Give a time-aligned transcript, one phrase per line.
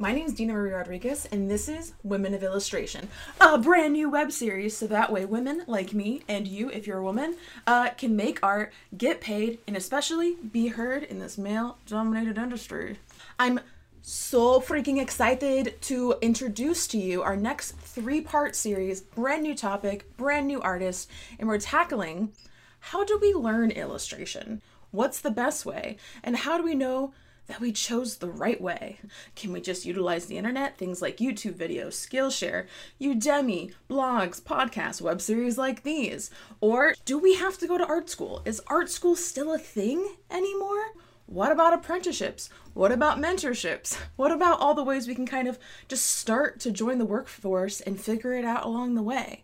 [0.00, 4.08] My name is Dina Marie Rodriguez, and this is Women of Illustration, a brand new
[4.08, 7.90] web series so that way women like me and you, if you're a woman, uh,
[7.90, 12.96] can make art, get paid, and especially be heard in this male dominated industry.
[13.38, 13.60] I'm
[14.00, 20.16] so freaking excited to introduce to you our next three part series, brand new topic,
[20.16, 22.32] brand new artist, and we're tackling
[22.84, 24.62] how do we learn illustration?
[24.92, 25.98] What's the best way?
[26.24, 27.12] And how do we know
[27.50, 29.00] that we chose the right way?
[29.34, 30.78] Can we just utilize the internet?
[30.78, 32.66] Things like YouTube videos, Skillshare,
[33.00, 36.30] Udemy, blogs, podcasts, web series like these?
[36.60, 38.40] Or do we have to go to art school?
[38.44, 40.92] Is art school still a thing anymore?
[41.26, 42.50] What about apprenticeships?
[42.72, 43.98] What about mentorships?
[44.16, 47.80] What about all the ways we can kind of just start to join the workforce
[47.80, 49.42] and figure it out along the way?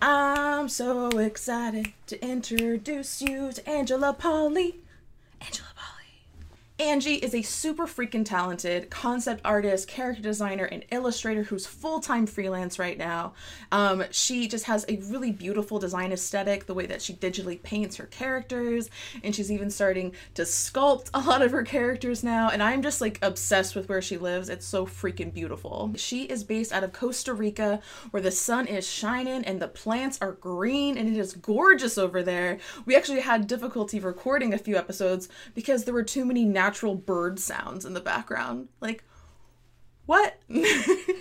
[0.00, 4.76] I'm so excited to introduce you to Angela Pauly.
[6.78, 12.26] Angi is a super freaking talented concept artist, character designer, and illustrator who's full time
[12.26, 13.32] freelance right now.
[13.72, 17.96] Um, she just has a really beautiful design aesthetic, the way that she digitally paints
[17.96, 18.90] her characters,
[19.24, 22.50] and she's even starting to sculpt a lot of her characters now.
[22.50, 24.50] And I'm just like obsessed with where she lives.
[24.50, 25.92] It's so freaking beautiful.
[25.96, 30.18] She is based out of Costa Rica, where the sun is shining and the plants
[30.20, 32.58] are green, and it is gorgeous over there.
[32.84, 36.96] We actually had difficulty recording a few episodes because there were too many natural natural
[36.96, 38.66] bird sounds in the background.
[38.80, 39.04] Like,
[40.04, 40.40] what?
[40.48, 41.14] do,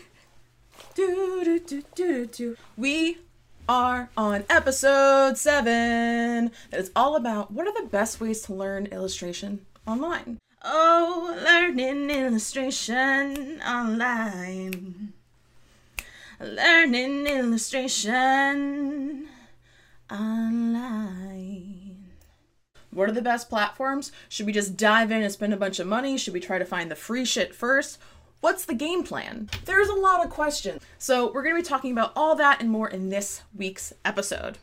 [0.95, 2.57] do, do.
[2.75, 3.19] We
[3.69, 6.49] are on episode seven.
[6.71, 10.39] That is all about what are the best ways to learn illustration online.
[10.63, 15.13] Oh, learning illustration online.
[16.39, 19.27] Learning illustration
[20.09, 21.84] online.
[22.95, 24.13] What are the best platforms?
[24.29, 26.17] Should we just dive in and spend a bunch of money?
[26.17, 27.99] Should we try to find the free shit first?
[28.39, 29.49] What's the game plan?
[29.65, 30.81] There's a lot of questions.
[30.97, 34.59] So, we're going to be talking about all that and more in this week's episode.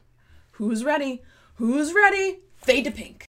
[0.53, 1.21] Who's ready?
[1.57, 2.39] Who's ready?
[2.57, 3.27] Fade to pink.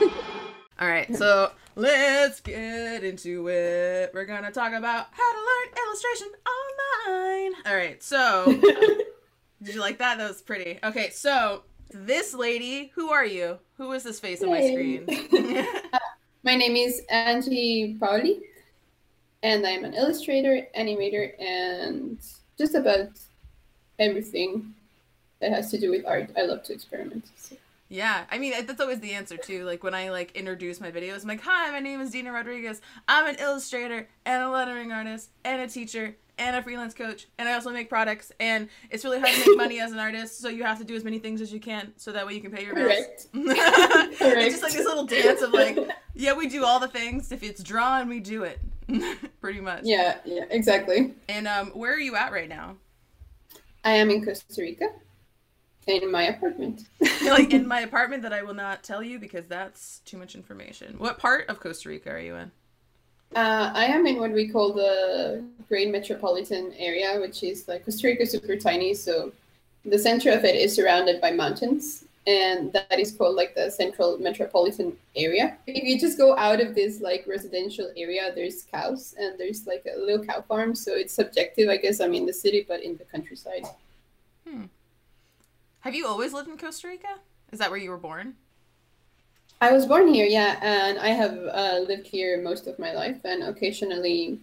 [0.80, 4.10] all right, so let's get into it.
[4.12, 6.28] We're going to talk about how to learn illustration
[7.06, 7.52] online.
[7.66, 8.46] All right, so
[9.66, 10.18] Did you like that?
[10.18, 10.78] That was pretty.
[10.84, 13.58] Okay, so this lady, who are you?
[13.78, 15.04] Who is this face on my screen?
[15.92, 15.98] uh,
[16.44, 18.42] my name is Angi Pauly,
[19.42, 22.16] and I'm an illustrator, animator, and
[22.56, 23.08] just about
[23.98, 24.72] everything
[25.40, 26.30] that has to do with art.
[26.36, 27.26] I love to experiment.
[27.36, 27.56] So.
[27.88, 29.64] Yeah, I mean that's always the answer too.
[29.64, 32.80] Like when I like introduce my videos, I'm like, "Hi, my name is Dina Rodriguez.
[33.08, 37.48] I'm an illustrator and a lettering artist and a teacher and a freelance coach and
[37.48, 40.48] I also make products and it's really hard to make money as an artist so
[40.48, 42.50] you have to do as many things as you can so that way you can
[42.50, 42.88] pay your bills.
[42.88, 43.26] Correct.
[43.34, 45.78] it's just like this little dance of like
[46.14, 48.60] yeah we do all the things if it's drawn we do it
[49.40, 49.82] pretty much.
[49.84, 51.14] Yeah, yeah, exactly.
[51.28, 52.76] And um where are you at right now?
[53.84, 54.88] I am in Costa Rica
[55.86, 56.82] in my apartment.
[57.22, 60.96] like in my apartment that I will not tell you because that's too much information.
[60.98, 62.50] What part of Costa Rica are you in?
[63.36, 68.06] Uh, I am in what we call the Great Metropolitan Area, which is like Costa
[68.06, 68.94] Rica is super tiny.
[68.94, 69.30] So
[69.84, 74.16] the center of it is surrounded by mountains, and that is called like the Central
[74.16, 75.58] Metropolitan Area.
[75.66, 79.84] If you just go out of this like residential area, there's cows and there's like
[79.84, 80.74] a little cow farm.
[80.74, 82.00] So it's subjective, I guess.
[82.00, 83.66] I'm in the city, but in the countryside.
[84.48, 84.64] Hmm.
[85.80, 87.20] Have you always lived in Costa Rica?
[87.52, 88.36] Is that where you were born?
[89.60, 93.18] I was born here, yeah, and I have uh, lived here most of my life,
[93.24, 94.38] and occasionally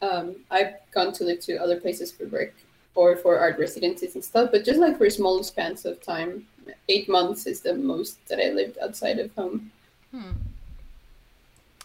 [0.00, 2.54] um, I've gone to live to other places for work
[2.94, 6.46] or for art residencies and stuff, but just like for small spans of time.
[6.88, 9.70] Eight months is the most that I lived outside of home.
[10.12, 10.32] Hmm.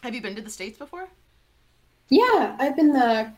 [0.04, 1.10] Have you been to the States before?
[2.10, 3.32] Yeah, I've been uh,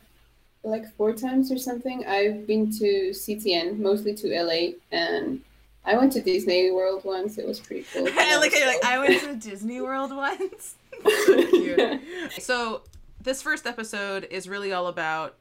[0.63, 2.05] like four times or something.
[2.05, 5.41] I've been to CTN, mostly to LA, and
[5.83, 7.37] I went to Disney World once.
[7.37, 8.07] It was pretty cool.
[8.11, 10.75] I like, like I went to Disney World once.
[11.05, 11.99] so
[12.39, 12.81] so
[13.21, 15.35] this first episode is really all about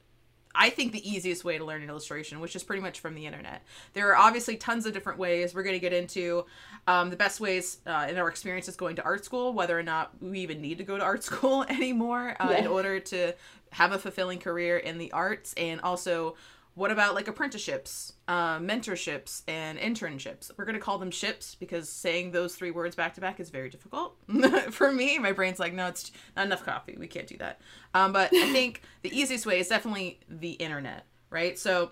[0.54, 3.26] I think the easiest way to learn an illustration, which is pretty much from the
[3.26, 3.62] internet.
[3.92, 5.54] There are obviously tons of different ways.
[5.54, 6.44] We're going to get into
[6.88, 10.10] um, the best ways uh, in our experiences going to art school, whether or not
[10.20, 12.58] we even need to go to art school anymore uh, yeah.
[12.58, 13.32] in order to
[13.70, 16.34] have a fulfilling career in the arts, and also
[16.80, 20.50] what about like apprenticeships, uh, mentorships, and internships?
[20.56, 23.50] We're going to call them ships because saying those three words back to back is
[23.50, 24.16] very difficult
[24.70, 25.18] for me.
[25.18, 26.96] My brain's like, no, it's not enough coffee.
[26.98, 27.60] We can't do that.
[27.92, 31.58] Um, but I think the easiest way is definitely the internet, right?
[31.58, 31.90] So,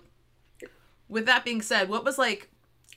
[1.07, 2.49] with that being said, what was like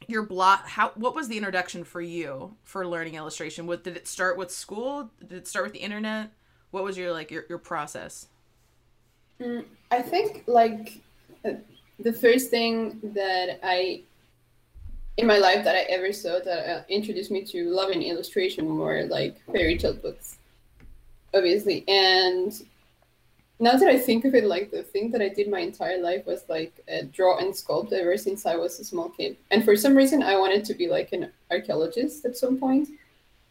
[0.08, 0.66] your block?
[0.66, 3.66] How what was the introduction for you for learning illustration?
[3.66, 5.10] What did it start with school?
[5.20, 6.30] Did it start with the internet?
[6.72, 8.26] what was your like your, your process
[9.40, 11.00] Mm, I think like
[11.98, 14.02] the first thing that I
[15.18, 18.78] in my life that I ever saw that uh, introduced me to love and illustration
[18.78, 20.38] were like fairy tale books,
[21.34, 21.84] obviously.
[21.86, 22.52] And
[23.60, 26.26] now that I think of it, like the thing that I did my entire life
[26.26, 29.36] was like uh, draw and sculpt ever since I was a small kid.
[29.50, 32.88] And for some reason, I wanted to be like an archaeologist at some point.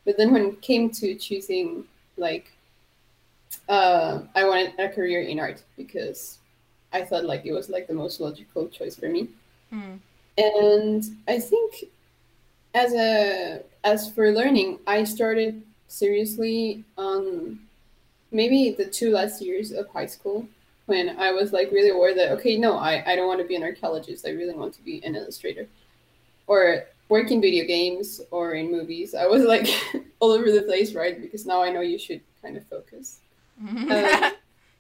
[0.04, 1.86] But then when it came to choosing
[2.18, 2.52] like
[3.70, 6.40] uh, I wanted a career in art because
[6.94, 9.28] I thought like it was like the most logical choice for me.
[9.70, 9.96] Hmm.
[10.38, 11.86] And I think
[12.74, 17.60] as a as for learning, I started seriously on
[18.32, 20.48] maybe the two last years of high school
[20.86, 23.56] when I was like really aware that okay, no, I, I don't want to be
[23.56, 24.26] an archaeologist.
[24.26, 25.68] I really want to be an illustrator.
[26.48, 29.14] Or work in video games or in movies.
[29.14, 29.68] I was like
[30.20, 31.22] all over the place, right?
[31.22, 33.20] Because now I know you should kind of focus.
[33.62, 34.32] Um,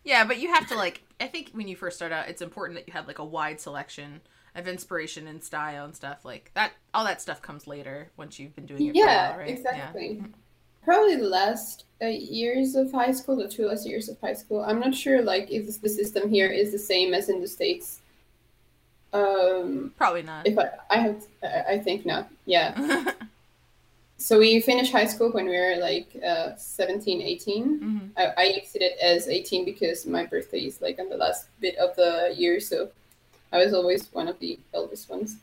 [0.04, 2.78] yeah but you have to like i think when you first start out it's important
[2.78, 4.22] that you have like a wide selection
[4.56, 8.56] of inspiration and style and stuff like that all that stuff comes later once you've
[8.56, 9.50] been doing it for a yeah, while, right?
[9.50, 10.24] exactly.
[10.84, 14.62] Probably the last uh, years of high school, the two last years of high school.
[14.62, 18.02] I'm not sure, like, if the system here is the same as in the states.
[19.14, 22.32] Um, probably not if I, I have, I I think not.
[22.46, 23.12] Yeah.
[24.22, 27.80] So we finished high school when we were like uh, 17, 18.
[27.80, 28.10] Mhm.
[28.16, 31.96] I, I exited as 18 because my birthday is like on the last bit of
[31.96, 32.92] the year, so
[33.52, 35.38] I was always one of the eldest ones.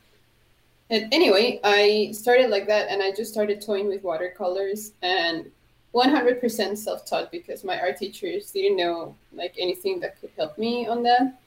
[0.91, 5.51] And anyway, I started like that, and I just started toying with watercolors and
[5.93, 11.03] 100% self-taught because my art teachers didn't know like anything that could help me on
[11.03, 11.41] that.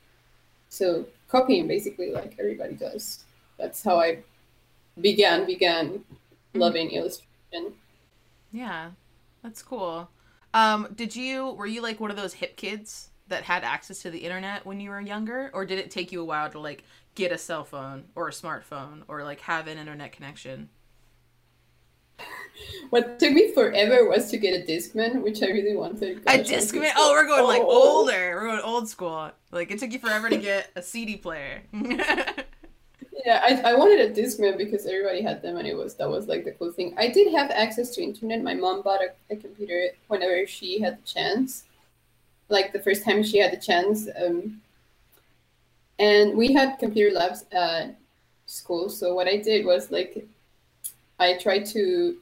[0.68, 3.24] So copying basically like everybody does.
[3.58, 4.20] That's how I
[5.00, 6.04] began began
[6.54, 7.74] loving illustration.
[8.52, 8.92] yeah
[9.44, 10.10] that's cool.
[10.54, 14.12] Um did you were you like one of those hip kids that had access to
[14.12, 15.50] the internet when you were younger?
[15.54, 16.84] Or did it take you a while to like
[17.16, 20.70] get a cell phone or a smartphone or like have an internet connection?
[22.92, 26.18] What took me forever was to get a Discman, which I really wanted.
[26.18, 26.92] a Gosh, I'm discman?
[26.96, 28.00] oh we're going like Oh.
[28.02, 28.36] older.
[28.36, 29.32] We're going old school.
[29.52, 31.64] Like it took you forever to get a cd player
[33.26, 36.28] Yeah, I, I wanted a Discman because everybody had them, and it was that was
[36.28, 36.96] like the cool thing.
[36.98, 38.42] I did have access to internet.
[38.42, 41.66] My mom bought a, a computer whenever she had the chance,
[42.50, 44.08] like the first time she had the chance.
[44.24, 44.62] Um,
[46.00, 47.96] and we had computer labs at
[48.48, 48.90] school.
[48.90, 50.26] So what I did was like,
[51.20, 52.18] I tried to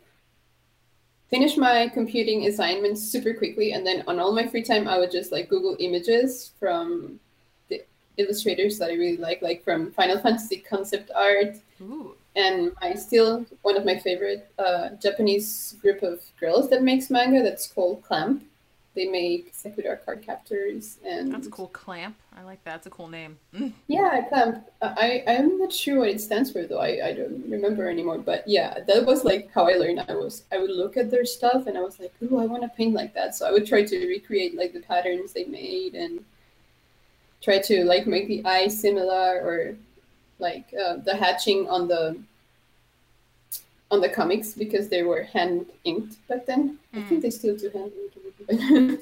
[1.29, 5.11] finish my computing assignments super quickly, and then on all my free time, I would
[5.11, 7.19] just like Google images from
[8.19, 12.15] illustrators that I really like, like from Final Fantasy concept art, Ooh.
[12.35, 17.41] and I still one of my favorite uh, Japanese group of girls that makes manga.
[17.41, 18.43] That's called Clamp.
[18.95, 22.17] They make Sakura card captors and That's a cool clamp.
[22.35, 22.77] I like that.
[22.77, 23.37] It's a cool name.
[23.53, 23.71] Mm.
[23.87, 24.67] yeah, Clamp.
[24.81, 26.79] I I'm not sure what it stands for though.
[26.79, 28.17] I, I don't remember anymore.
[28.17, 30.03] But yeah, that was like how I learned.
[30.09, 32.63] I was I would look at their stuff and I was like, ooh, I want
[32.63, 33.35] to paint like that.
[33.35, 36.25] So I would try to recreate like the patterns they made and
[37.41, 39.75] try to like make the eyes similar or
[40.39, 42.17] like uh, the hatching on the
[43.91, 46.77] on the comics because they were hand inked back then.
[46.93, 47.91] I think they still do hand
[48.51, 49.01] ink.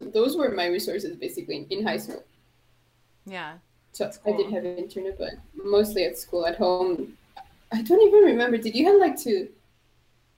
[0.00, 2.22] Those were my resources basically in, high school.
[3.26, 3.54] Yeah.
[3.92, 4.54] So That's I did cool.
[4.54, 6.46] have internet, but mostly at school.
[6.46, 7.18] At home,
[7.72, 8.56] I don't even remember.
[8.56, 9.48] Did you have like to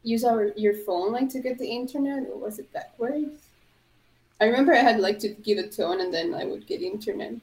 [0.02, 3.43] use our your phone like to get the internet, or was it backwards?
[4.44, 7.34] I remember I had like to give a tone and then I would get internet.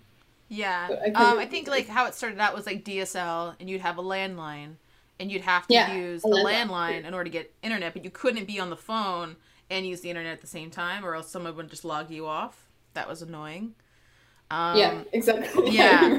[0.50, 0.89] Yeah.
[1.05, 3.98] I um, I think like how it started out was like DSL, and you'd have
[3.98, 4.75] a landline,
[5.20, 8.03] and you'd have to Yeah, use the landline, landline in order to get internet, but
[8.03, 9.36] you couldn't be on the phone
[9.70, 12.27] and use the internet at the same time, or else someone would just log you
[12.27, 12.65] off.
[12.93, 13.75] That was annoying.
[14.51, 15.72] Um, yeah, exactly.
[15.75, 16.17] Yeah.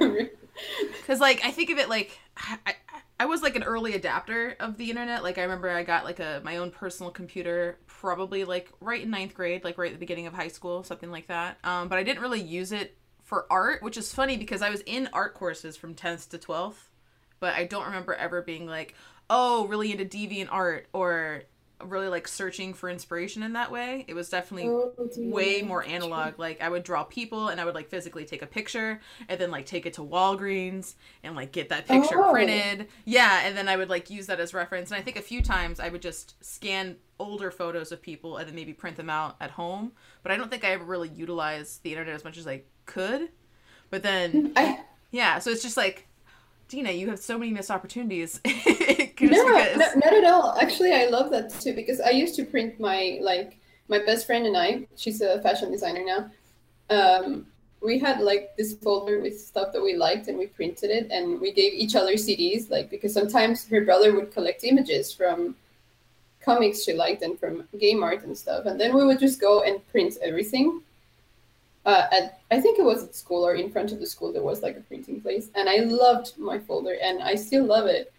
[1.07, 2.75] Cause like I think of it like I, I
[3.21, 5.23] I was like an early adapter of the internet.
[5.23, 9.11] Like I remember I got like a my own personal computer probably like right in
[9.11, 11.56] ninth grade, like right at the beginning of high school, something like that.
[11.62, 14.80] Um, but I didn't really use it for art, which is funny because I was
[14.80, 16.90] in art courses from tenth to twelfth,
[17.38, 18.94] but I don't remember ever being like,
[19.30, 21.44] oh, really into DeviantArt or
[21.89, 24.05] really like searching for inspiration in that way.
[24.09, 26.39] It was definitely Oh, way more analog.
[26.39, 29.51] Like I would draw people and I would like physically take a picture and then
[29.51, 32.31] like take it to Walgreens and like get that picture Oh.
[32.33, 32.89] printed.
[33.05, 34.91] Yeah, and then I would like use that as reference.
[34.91, 38.49] And I think a few times I would just scan older photos of people and
[38.49, 39.93] then maybe print them out at home.
[40.23, 43.29] But I don't think I ever really utilized the internet as much as I could.
[43.91, 46.09] But then I yeah, so it's just like
[46.73, 48.41] Dina, you have so many missed opportunities.
[49.21, 50.57] No, because- no, not at all.
[50.61, 54.47] Actually, I love that too because I used to print my like my best friend
[54.47, 56.31] and I, she's a fashion designer now.
[56.91, 57.47] Um,
[57.81, 61.41] we had like this folder with stuff that we liked and we printed it and
[61.41, 65.55] we gave each other CDs like because sometimes her brother would collect images from
[66.41, 69.62] comics she liked and from game art and stuff and then we would just go
[69.62, 70.81] and print everything
[71.85, 74.43] uh, at I think it was at school or in front of the school there
[74.43, 78.12] was like a printing place and I loved my folder and I still love it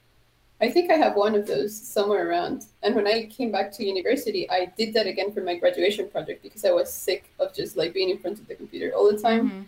[0.63, 2.67] I think I have one of those somewhere around.
[2.84, 6.41] And when I came back to university, I did that again for my graduation project
[6.41, 9.22] because I was sick of just like being in front of the computer all the
[9.22, 9.50] time.
[9.50, 9.62] Mm-hmm.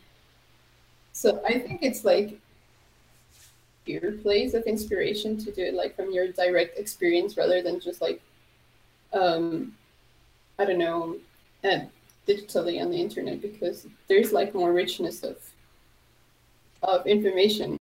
[1.11, 2.39] So I think it's like
[3.85, 8.01] your place of inspiration to do it like from your direct experience rather than just
[8.01, 8.21] like
[9.13, 9.75] um
[10.57, 11.17] I don't know
[11.63, 11.81] uh,
[12.27, 15.37] digitally on the internet because there's like more richness of
[16.83, 17.77] of information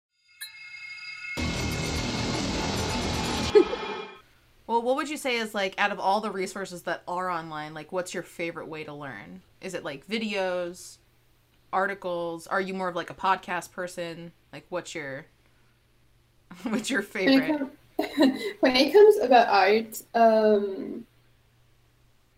[4.69, 7.73] Well, what would you say is like out of all the resources that are online,
[7.73, 9.41] like what's your favorite way to learn?
[9.63, 10.99] Is it like videos,
[11.73, 12.47] articles?
[12.47, 14.31] Are you more of like a podcast person?
[14.53, 15.25] Like what's your
[16.65, 17.49] what's your favorite?
[17.97, 21.07] When it, comes, when it comes about art, um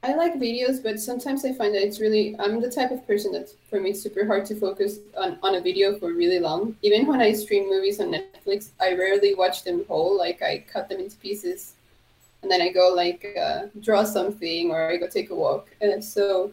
[0.02, 3.32] I like videos, but sometimes I find that it's really I'm the type of person
[3.32, 6.74] that for me it's super hard to focus on, on a video for really long.
[6.82, 10.16] Even when I stream movies on Netflix, I rarely watch them whole.
[10.16, 11.74] Like I cut them into pieces
[12.42, 15.68] and then I go like uh, draw something or I go take a walk.
[15.82, 16.52] And so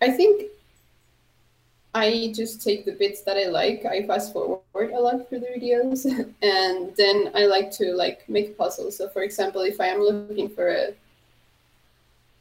[0.00, 0.50] I think
[1.94, 3.84] I just take the bits that I like.
[3.84, 6.06] I fast forward a lot for the videos,
[6.42, 8.96] and then I like to like make puzzles.
[8.96, 10.94] So, for example, if I am looking for a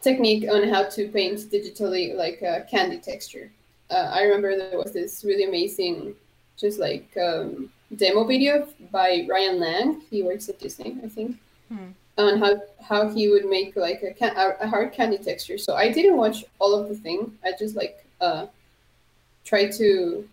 [0.02, 3.52] technique on how to paint digitally, like a candy texture,
[3.92, 6.16] uh, I remember there was this really amazing,
[6.58, 10.02] just like um, demo video by Ryan Lang.
[10.10, 11.90] He works at Disney, I think hmm.
[12.18, 15.58] on how how he would make like a, can- a hard candy texture.
[15.58, 17.38] So I didn't watch all of the thing.
[17.44, 18.48] I just like uh,
[19.44, 20.28] tried to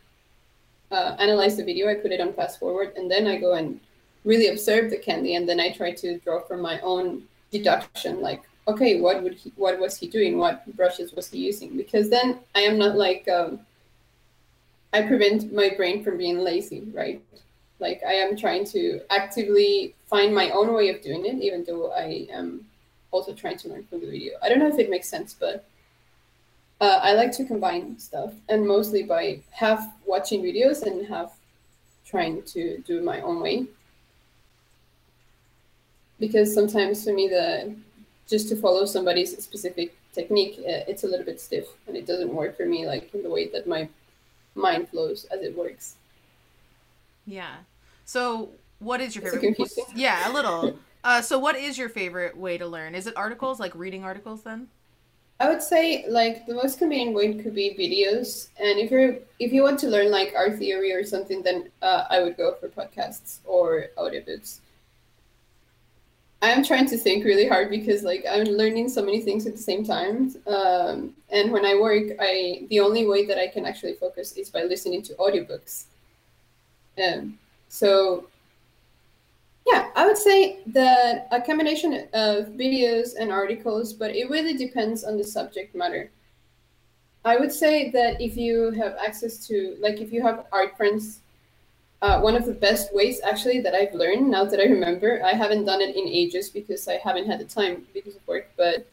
[0.92, 1.88] uh, analyze the video.
[1.88, 3.80] I put it on fast forward, and then I go and
[4.24, 8.42] really observe the candy, and then I try to draw from my own deduction, like
[8.68, 10.38] okay, what would he, what was he doing?
[10.38, 11.76] What brushes was he using?
[11.76, 13.60] Because then I am not like um,
[14.92, 17.22] I prevent my brain from being lazy, right?
[17.80, 21.92] Like I am trying to actively find my own way of doing it, even though
[21.92, 22.66] I am
[23.10, 24.34] also trying to learn from the video.
[24.42, 25.64] I don't know if it makes sense, but
[26.80, 31.36] uh, I like to combine stuff, and mostly by half watching videos and half
[32.04, 33.66] trying to do my own way.
[36.20, 37.74] Because sometimes for me, the
[38.28, 42.32] just to follow somebody's specific technique, uh, it's a little bit stiff, and it doesn't
[42.32, 43.88] work for me like in the way that my
[44.54, 45.96] mind flows as it works.
[47.26, 47.56] Yeah.
[48.04, 49.70] So, what is your favorite?
[49.94, 50.78] Yeah, a little.
[51.04, 52.94] Uh, so, what is your favorite way to learn?
[52.94, 54.42] Is it articles, like reading articles?
[54.42, 54.68] Then.
[55.40, 59.52] I would say like the most convenient way could be videos, and if you're if
[59.52, 62.68] you want to learn like art theory or something, then uh, I would go for
[62.68, 64.60] podcasts or audiobooks.
[66.40, 69.54] I am trying to think really hard because like I'm learning so many things at
[69.56, 73.66] the same time, um, and when I work, I the only way that I can
[73.66, 75.84] actually focus is by listening to audiobooks.
[77.02, 78.28] Um, so
[79.68, 85.04] yeah, I would say that a combination of videos and articles, but it really depends
[85.04, 86.10] on the subject matter.
[87.24, 91.20] I would say that if you have access to, like, if you have art friends,
[92.02, 95.32] uh, one of the best ways actually that I've learned now that I remember, I
[95.32, 98.86] haven't done it in ages because I haven't had the time because of work, but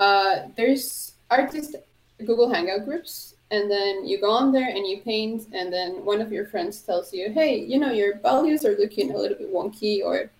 [0.00, 1.76] uh, there's artist
[2.18, 6.20] Google Hangout groups and then you go on there and you paint and then one
[6.20, 9.52] of your friends tells you hey you know your values are looking a little bit
[9.52, 10.30] wonky or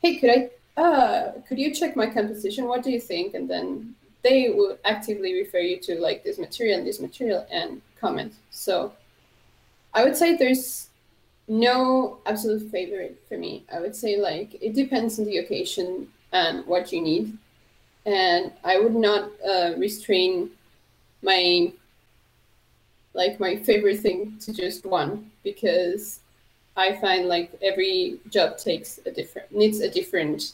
[0.00, 2.66] hey could i uh could you check my composition?
[2.66, 3.34] What do you think?
[3.34, 7.80] And then they will actively refer you to like this material and this material and
[8.00, 8.34] comment.
[8.50, 8.92] So
[9.92, 10.88] i would say there's
[11.46, 16.66] no absolute favorite for me i would say like it depends on the occasion and
[16.66, 17.36] what you need
[18.06, 20.50] and i would not uh, restrain
[21.22, 21.72] my
[23.14, 26.20] like my favorite thing to just one because
[26.76, 30.52] I find like every job takes a different needs a different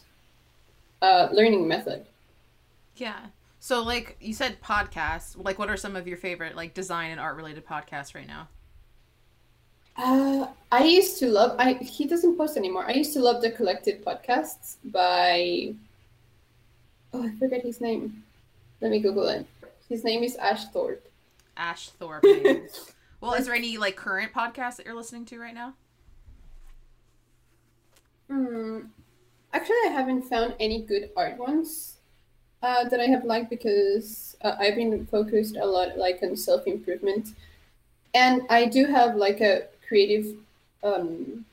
[1.02, 2.06] uh, learning method.
[2.96, 3.18] Yeah.
[3.58, 7.20] So like you said podcasts, like what are some of your favorite like design and
[7.20, 8.48] art related podcasts right now?
[9.96, 12.84] Uh, I used to love I he doesn't post anymore.
[12.86, 15.74] I used to love the collected podcasts by
[17.12, 18.22] oh I forget his name.
[18.80, 19.46] Let me Google it.
[19.88, 21.06] His name is Ash Thorpe.
[21.56, 22.24] Ash Thorpe.
[23.20, 25.74] well, is there any like current podcast that you're listening to right now?
[28.30, 28.80] Hmm.
[29.52, 31.96] Actually, I haven't found any good art ones.
[32.62, 36.66] uh, that I have liked because uh, I've been focused a lot like on self
[36.66, 37.30] improvement,
[38.14, 40.36] and I do have like a creative,
[40.84, 41.44] um,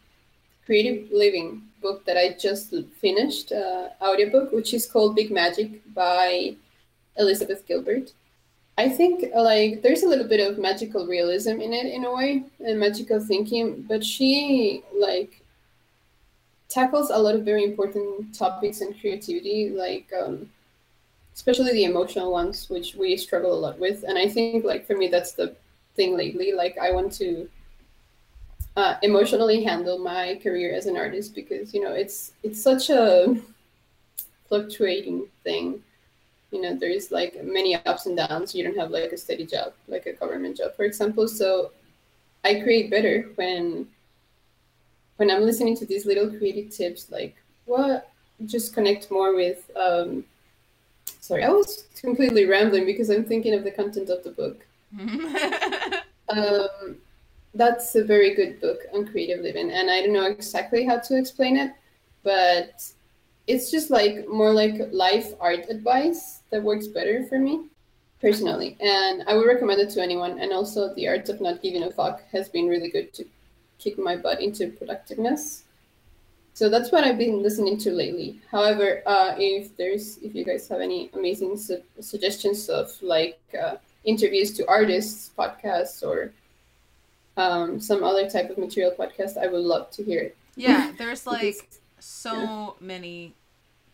[0.65, 6.55] creative living book that I just finished, uh, audiobook, which is called Big Magic by
[7.17, 8.13] Elizabeth Gilbert.
[8.77, 12.43] I think like there's a little bit of magical realism in it in a way
[12.59, 15.41] and magical thinking, but she like
[16.69, 20.47] tackles a lot of very important topics in creativity, like um,
[21.33, 24.03] especially the emotional ones, which we struggle a lot with.
[24.07, 25.55] And I think like for me that's the
[25.95, 26.53] thing lately.
[26.53, 27.49] Like I want to
[28.77, 33.35] uh, emotionally handle my career as an artist because you know it's it's such a
[34.47, 35.83] fluctuating thing.
[36.51, 38.55] You know there's like many ups and downs.
[38.55, 41.27] You don't have like a steady job like a government job for example.
[41.27, 41.71] So
[42.43, 43.87] i create better when
[45.17, 48.11] when i'm listening to these little creative tips like what
[48.45, 50.23] just connect more with um
[51.19, 54.65] sorry i was completely rambling because i'm thinking of the content of the book.
[56.29, 56.97] Um
[57.57, 61.17] that's a very good book on creative living and i don't know exactly how to
[61.17, 61.71] explain it
[62.23, 62.83] but
[63.47, 67.65] it's just like more like life art advice that works better for me
[68.21, 68.77] personally.
[68.81, 71.91] And i would recommend it to anyone and also the art of not giving a
[71.91, 73.25] fuck has been really good to
[73.79, 75.63] kick my butt into productiveness.
[76.53, 78.39] So that's what i've been listening to lately.
[78.51, 83.75] However uh, if there's if you guys have any amazing su- suggestions of like uh,
[84.03, 86.33] interviews to artists podcasts or
[87.37, 91.25] um, some other type of material podcast i would love to hear it yeah there's
[91.25, 92.69] like so yeah.
[92.79, 93.33] many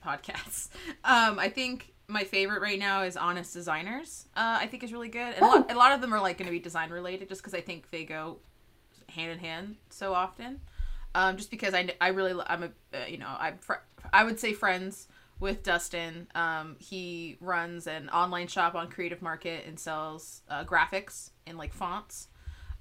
[0.03, 0.69] podcasts.
[1.05, 4.25] Um, I think my favorite right now is Honest Designers.
[4.38, 5.47] Uh, I think is really good, and oh.
[5.47, 7.53] a, lot, a lot of them are like going to be design related, just because
[7.53, 8.38] I think they go
[9.09, 10.62] hand in hand so often.
[11.13, 13.83] Um, just because I, I really I'm a uh, you know I'm fr-
[14.13, 15.07] I would say friends
[15.41, 16.27] with Dustin.
[16.35, 21.73] Um, he runs an online shop on Creative Market and sells uh, graphics and like
[21.73, 22.29] fonts.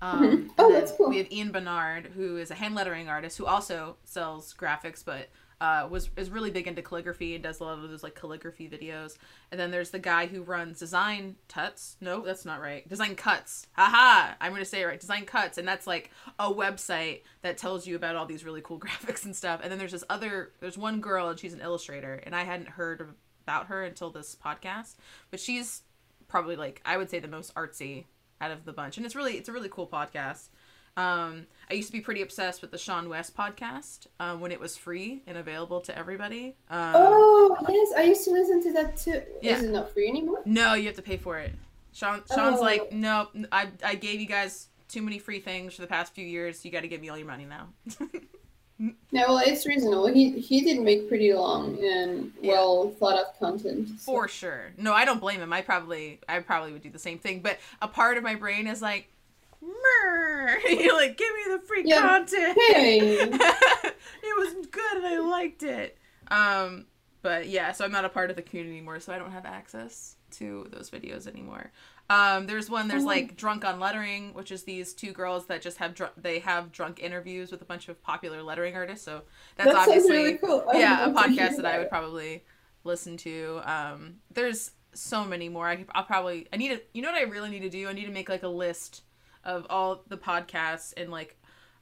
[0.03, 0.49] Um, mm-hmm.
[0.59, 1.09] Oh, that's cool.
[1.09, 5.29] We have Ian Barnard, who is a hand lettering artist who also sells graphics, but
[5.61, 8.69] uh, was is really big into calligraphy and does a lot of those like calligraphy
[8.69, 9.17] videos.
[9.53, 11.97] And then there's the guy who runs Design Tuts.
[12.01, 12.87] No, that's not right.
[12.89, 13.69] Design Cuts.
[13.75, 14.35] Haha!
[14.41, 14.99] I'm gonna say it right.
[14.99, 18.81] Design Cuts, and that's like a website that tells you about all these really cool
[18.81, 19.61] graphics and stuff.
[19.63, 20.51] And then there's this other.
[20.59, 24.37] There's one girl and she's an illustrator, and I hadn't heard about her until this
[24.45, 24.97] podcast,
[25.31, 25.83] but she's
[26.27, 28.07] probably like I would say the most artsy
[28.43, 30.49] out of the bunch, and it's really it's a really cool podcast.
[30.95, 34.77] Um, I used to be pretty obsessed with the seanwes podcast um, when it was
[34.77, 36.55] free and available to everybody.
[36.69, 39.23] Um, oh yes, I used to listen to that too.
[39.41, 39.57] Yeah.
[39.57, 40.43] Is it not free anymore?
[40.45, 41.55] No, you have to pay for it.
[41.93, 42.63] Sean Sean's oh.
[42.63, 46.27] like, nope, I I gave you guys too many free things for the past few
[46.27, 46.65] years.
[46.65, 47.69] You got to give me all your money now.
[48.83, 48.95] no,
[49.29, 50.09] well, it's reasonable.
[50.09, 52.53] He he did make pretty long and yeah.
[52.53, 53.89] well thought of content.
[54.01, 54.13] So.
[54.13, 54.73] For sure.
[54.77, 55.53] No, I don't blame him.
[55.53, 57.41] I probably I probably would do the same thing.
[57.41, 59.09] But a part of my brain is like,
[59.63, 62.01] you like, give me the free yeah.
[62.01, 62.59] content.
[62.69, 62.99] Hey.
[63.21, 65.97] it was good and I liked it.
[66.29, 66.87] Um,
[67.23, 69.47] but yeah, so I'm not a part of the community anymore, so I don't have
[69.47, 71.71] access to those videos anymore.
[72.13, 72.89] Um, there's one.
[72.89, 76.41] There's like drunk on lettering, which is these two girls that just have dr- they
[76.41, 79.05] have drunk interviews with a bunch of popular lettering artists.
[79.05, 79.23] So
[79.57, 80.65] that's that obviously really cool.
[80.75, 82.45] yeah a podcast that I would probably
[82.85, 83.61] listen to.
[83.65, 85.67] Um, there's so many more.
[85.67, 86.81] I, I'll probably I need to.
[86.93, 87.89] You know what I really need to do?
[87.89, 89.03] I need to make like a list
[89.45, 91.39] of all the podcasts and like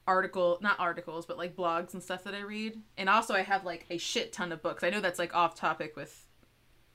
[0.07, 2.79] article not articles but like blogs and stuff that I read.
[2.97, 4.81] And also I have like a shit ton of books.
[4.81, 6.25] I know that's like off topic with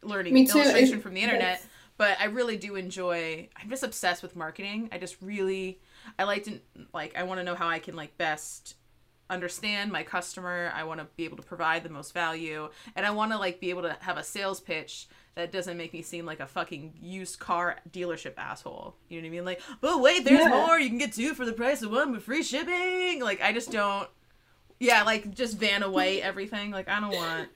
[0.03, 1.66] learning illustration from the internet, yes.
[1.96, 4.88] But I really do enjoy I'm just obsessed with marketing.
[4.92, 5.80] I just really
[6.18, 6.61] I like to
[6.92, 8.76] like I want to know how I can like best
[9.28, 10.72] understand my customer.
[10.74, 13.61] I want to be able to provide the most value and I want to like
[13.61, 16.94] be able to have a sales pitch that doesn't make me seem like a fucking
[17.00, 18.96] used car dealership asshole.
[19.09, 19.44] You know what I mean?
[19.44, 20.48] Like, but wait, there's yeah.
[20.48, 20.78] more.
[20.78, 23.20] You can get two for the price of one with free shipping.
[23.20, 24.09] Like, I just don't.
[24.80, 26.70] Yeah, like just van away everything.
[26.70, 27.50] Like, I don't want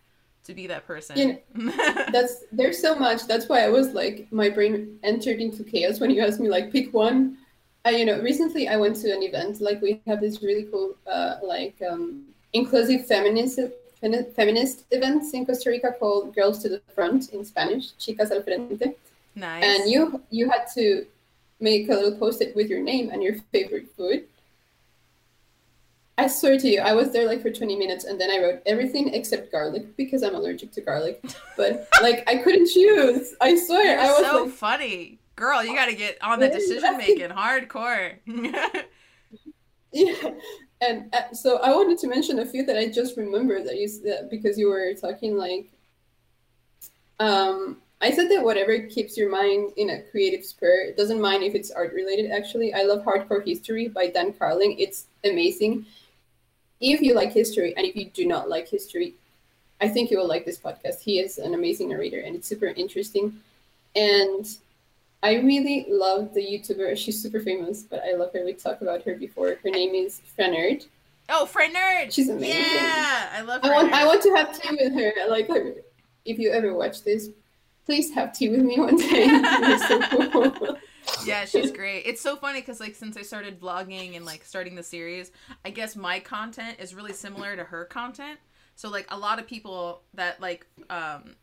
[0.44, 1.16] to be that person.
[1.16, 1.72] You know,
[2.12, 3.26] that's there's so much.
[3.26, 6.72] That's why I was like, my brain entered into chaos when you asked me like
[6.72, 7.38] pick one.
[7.84, 9.60] I, you know, recently I went to an event.
[9.60, 13.58] Like we have this really cool, uh, like um, inclusive feminist
[14.34, 18.96] feminist events in Costa Rica called Girls to the Front in Spanish, Chicas al Frente.
[19.34, 19.64] Nice.
[19.64, 21.06] And you you had to
[21.60, 24.24] make a little post-it with your name and your favorite food.
[26.20, 28.62] I swear to you, I was there like for 20 minutes and then I wrote
[28.66, 31.24] everything except garlic because I'm allergic to garlic.
[31.56, 33.34] But like I couldn't choose.
[33.40, 33.94] I swear.
[33.94, 35.18] You're I was so like, funny.
[35.36, 38.16] Girl, you gotta get on the decision making hardcore.
[39.92, 40.30] yeah
[40.80, 43.88] and uh, so I wanted to mention a few that I just remembered that you
[44.04, 45.72] that because you were talking like
[47.18, 51.42] um I said that whatever keeps your mind in a creative spur, it doesn't mind
[51.42, 52.30] if it's art related.
[52.30, 54.74] Actually, I love Hardcore History by Dan Carlin.
[54.78, 55.84] It's amazing.
[56.80, 59.14] If you like history and if you do not like history,
[59.80, 61.00] I think you will like this podcast.
[61.00, 63.40] He is an amazing narrator and it's super interesting.
[63.94, 64.46] And
[65.22, 66.96] I really love the YouTuber.
[66.96, 68.44] She's super famous, but I love her.
[68.44, 69.58] We talked about her before.
[69.62, 70.86] Her name is Franerd.
[71.28, 72.12] Oh, Franerd!
[72.12, 72.62] She's amazing.
[72.64, 73.60] Yeah, I love.
[73.62, 73.92] I want.
[73.92, 75.12] I want to have tea with her.
[75.28, 75.48] Like.
[76.24, 77.30] If you ever watch this,
[77.86, 79.26] please have tea with me one day.
[79.88, 80.76] so cool.
[81.30, 82.02] Yeah, she's great.
[82.06, 85.30] It's so funny because like since I started vlogging and like starting the series,
[85.64, 88.38] I guess my content is really similar to her content.
[88.74, 91.36] So like a lot of people that like um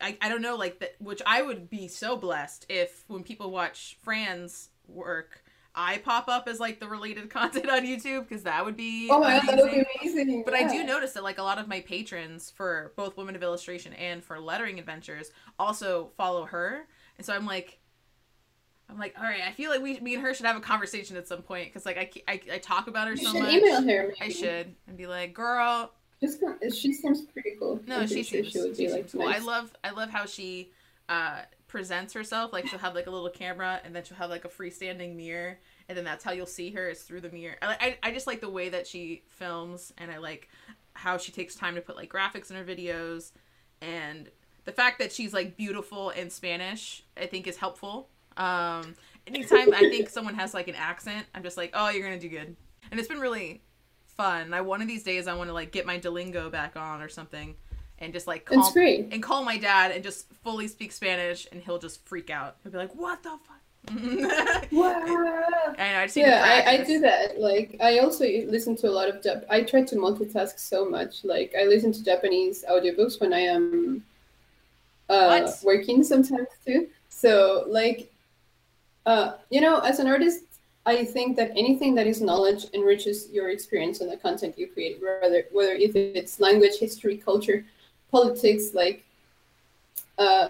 [0.00, 3.50] I, I don't know like that which I would be so blessed if when people
[3.50, 5.44] watch Fran's work
[5.76, 9.20] I pop up as like the related content on YouTube because that would be oh
[9.20, 10.42] my god that would be amazing.
[10.44, 10.66] But yeah.
[10.66, 13.92] I do notice that like a lot of my patrons for both Women of Illustration
[13.94, 17.80] and for Lettering Adventures also follow her, and so I'm like,
[18.88, 21.16] I'm like, all right, I feel like we, me and her should have a conversation
[21.16, 23.52] at some point because like I, I, I talk about her you so should much.
[23.52, 24.08] Email her.
[24.08, 24.14] Maybe.
[24.20, 26.42] I should and be like, girl, just
[26.72, 27.80] she seems pretty cool.
[27.86, 28.48] No, she seems.
[28.48, 29.26] She would be like cool.
[29.26, 29.42] Nice.
[29.42, 29.72] I love.
[29.82, 30.70] I love how she
[31.08, 32.52] uh, presents herself.
[32.52, 35.58] Like she'll have like a little camera, and then she'll have like a freestanding mirror,
[35.88, 37.56] and then that's how you'll see her is through the mirror.
[37.62, 40.48] I, I, I just like the way that she films, and I like
[40.94, 43.32] how she takes time to put like graphics in her videos,
[43.80, 44.30] and
[44.64, 48.08] the fact that she's like beautiful in Spanish, I think is helpful.
[48.36, 48.94] Um,
[49.26, 52.28] anytime I think someone has like an accent, I'm just like, oh, you're gonna do
[52.28, 52.56] good.
[52.90, 53.62] And it's been really
[54.06, 54.54] fun.
[54.54, 57.08] I one of these days I want to like get my Duolingo back on or
[57.08, 57.54] something,
[57.98, 61.78] and just like call and call my dad and just fully speak Spanish, and he'll
[61.78, 62.56] just freak out.
[62.62, 63.60] He'll be like, "What the fuck."
[64.72, 65.74] wow.
[65.78, 67.38] I yeah, I, I do that.
[67.38, 71.22] Like I also listen to a lot of Jap- I try to multitask so much.
[71.22, 74.02] Like I listen to Japanese audiobooks when I am
[75.10, 76.88] uh, working sometimes too.
[77.10, 78.10] So like,
[79.06, 80.42] uh, you know, as an artist,
[80.86, 85.00] I think that anything that is knowledge enriches your experience and the content you create,
[85.00, 87.64] whether whether if it's language, history, culture,
[88.10, 88.74] politics.
[88.74, 89.04] Like,
[90.18, 90.48] uh,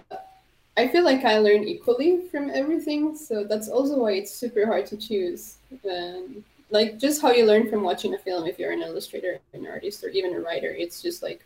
[0.77, 4.85] I feel like I learn equally from everything, so that's also why it's super hard
[4.87, 5.55] to choose.
[5.83, 9.67] And like just how you learn from watching a film, if you're an illustrator, an
[9.67, 11.45] artist, or even a writer, it's just like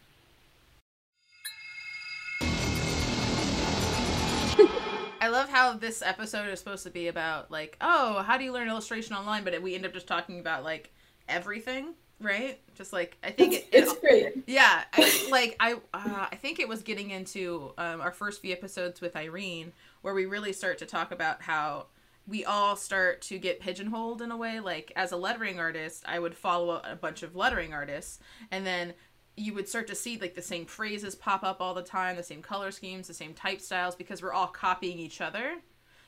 [5.29, 8.51] I love how this episode is supposed to be about like, oh, how do you
[8.51, 9.43] learn illustration online?
[9.43, 10.91] But we end up just talking about like
[11.27, 12.59] everything, right?
[12.73, 14.43] Just like I think it's, it, it's it, great.
[14.47, 18.53] Yeah, I, like I, uh, I think it was getting into um, our first few
[18.53, 21.85] episodes with Irene, where we really start to talk about how
[22.25, 24.59] we all start to get pigeonholed in a way.
[24.59, 28.17] Like as a lettering artist, I would follow a bunch of lettering artists,
[28.49, 28.95] and then
[29.37, 32.23] you would start to see like the same phrases pop up all the time, the
[32.23, 35.55] same color schemes, the same type styles because we're all copying each other.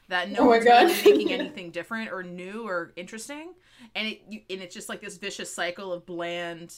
[0.09, 3.53] That no oh one's really making anything different or new or interesting,
[3.95, 6.75] and it you, and it's just like this vicious cycle of bland,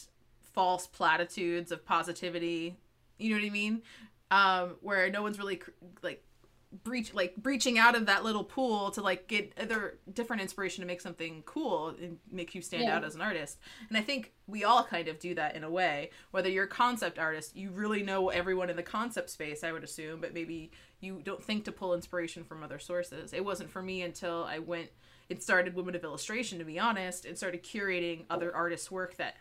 [0.54, 2.78] false platitudes of positivity.
[3.18, 3.82] You know what I mean?
[4.30, 5.62] Um, where no one's really
[6.04, 6.24] like
[6.84, 10.88] breach like breaching out of that little pool to like get other different inspiration to
[10.88, 12.96] make something cool and make you stand yeah.
[12.96, 13.60] out as an artist.
[13.90, 16.10] And i think we all kind of do that in a way.
[16.32, 19.84] Whether you're a concept artist you really know everyone in the concept space i would
[19.84, 23.34] assume but maybe you don't think to pull inspiration from other sources.
[23.34, 24.90] It wasn't for me until i went
[25.30, 29.36] it started women of illustration to be honest and started curating other artists work that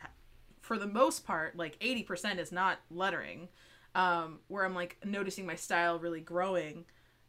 [0.60, 3.48] for the most part like 80% is not lettering
[3.94, 6.84] um, where i'm like noticing my style really growing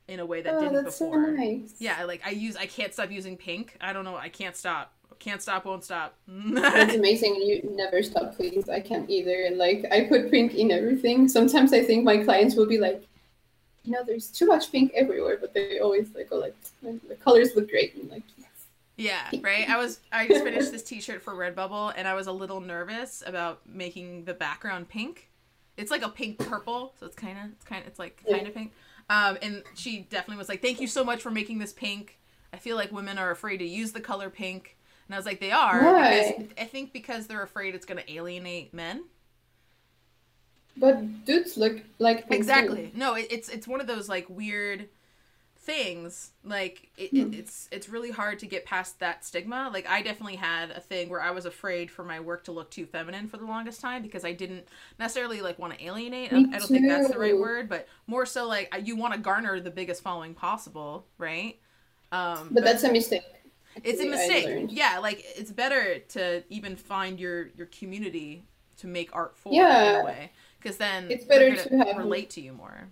[0.07, 1.25] in a way that oh, didn't before.
[1.25, 1.75] So nice.
[1.79, 3.77] Yeah, like I use I can't stop using pink.
[3.81, 4.93] I don't know, I can't stop.
[5.19, 6.15] Can't stop, won't stop.
[6.27, 7.35] That's amazing.
[7.35, 8.67] You never stop, please.
[8.67, 9.49] I can't either.
[9.55, 11.29] Like I put pink in everything.
[11.29, 13.07] Sometimes I think my clients will be like,
[13.83, 17.51] you know, there's too much pink everywhere, but they always like go like the colors
[17.55, 18.47] look great and like yes.
[18.95, 19.69] Yeah, right.
[19.69, 23.23] I was I just finished this T-shirt for Redbubble, and I was a little nervous
[23.25, 25.29] about making the background pink.
[25.77, 28.41] It's like a pink purple, so it's kind of it's kind of it's like kind
[28.41, 28.53] of yeah.
[28.53, 28.73] pink.
[29.09, 32.19] Um, and she definitely was like, "Thank you so much for making this pink."
[32.51, 35.39] I feel like women are afraid to use the color pink, and I was like,
[35.39, 39.03] "They are." Because I think because they're afraid it's going to alienate men.
[40.75, 42.91] But dudes look like exactly.
[42.91, 42.97] Too.
[42.97, 44.89] No, it, it's it's one of those like weird
[45.63, 47.34] things like it, hmm.
[47.34, 49.69] it, it's it's really hard to get past that stigma.
[49.71, 52.69] Like i definitely had a thing where i was afraid for my work to look
[52.69, 54.67] too feminine for the longest time because i didn't
[54.99, 56.32] necessarily like want to alienate.
[56.34, 59.19] Me i don't think that's the right word but more so like you want to
[59.19, 61.60] garner the biggest following possible right?
[62.12, 63.23] Um but, but that's a mistake.
[63.84, 64.67] It's a mistake.
[64.69, 68.43] yeah like it's better to even find your your community
[68.78, 69.99] to make art for yeah.
[69.99, 72.89] in a way because then it's better to have relate to you more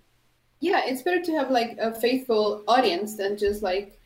[0.62, 3.98] yeah, it's better to have like a faithful audience than just like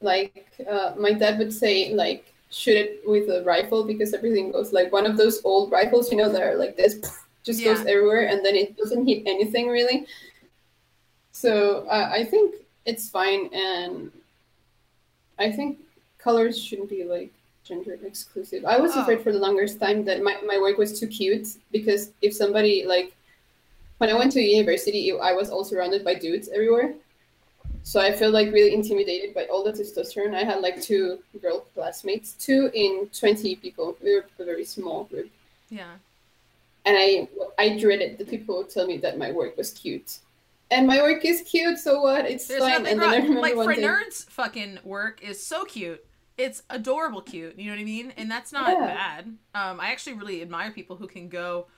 [0.00, 4.72] like uh, my dad would say like shoot it with a rifle because everything goes
[4.72, 6.94] like one of those old rifles, you know, that are like this
[7.44, 7.74] just Yeah.
[7.74, 10.06] goes everywhere and then it doesn't hit anything really.
[11.32, 12.54] So uh, I think
[12.86, 14.12] it's fine, and
[15.38, 15.78] I think
[16.18, 17.32] colors shouldn't be like
[17.64, 18.64] gender exclusive.
[18.64, 19.00] I was Oh.
[19.02, 22.84] afraid for the longest time that my, my work was too cute because if somebody
[22.86, 23.16] like
[23.98, 26.94] when I went to university, I was all surrounded by dudes everywhere.
[27.82, 30.34] So I felt like really intimidated by all the testosterone.
[30.34, 33.96] I had like two girl classmates, two in 20 people.
[34.02, 35.30] We were a very small group.
[35.70, 35.96] Yeah.
[36.84, 37.28] And I
[37.58, 40.18] I dreaded the people would tell me that my work was cute.
[40.70, 42.24] And my work is cute, so what?
[42.24, 42.86] It's There's fine.
[42.86, 46.04] And then I remember Like one for day, nerds, fucking work is so cute.
[46.36, 47.58] It's adorable cute.
[47.58, 48.12] You know what I mean?
[48.16, 48.86] And that's not Yeah.
[48.86, 49.26] bad.
[49.54, 51.68] Um, I actually really admire people who can go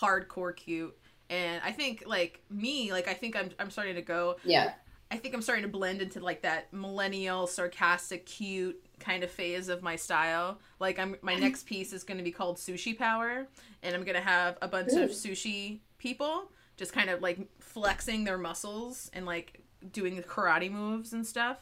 [0.00, 0.96] hardcore cute.
[1.30, 4.36] And I think like me, like I think I'm I'm starting to go.
[4.44, 4.72] Yeah.
[5.10, 9.68] I think I'm starting to blend into like that millennial, sarcastic, cute kind of phase
[9.68, 10.58] of my style.
[10.80, 13.46] Like I'm my next piece is going to be called Sushi Power,
[13.82, 18.24] and I'm going to have a bunch of sushi people just kind of like flexing
[18.24, 19.62] their muscles and like
[19.92, 21.58] doing karate moves and stuff.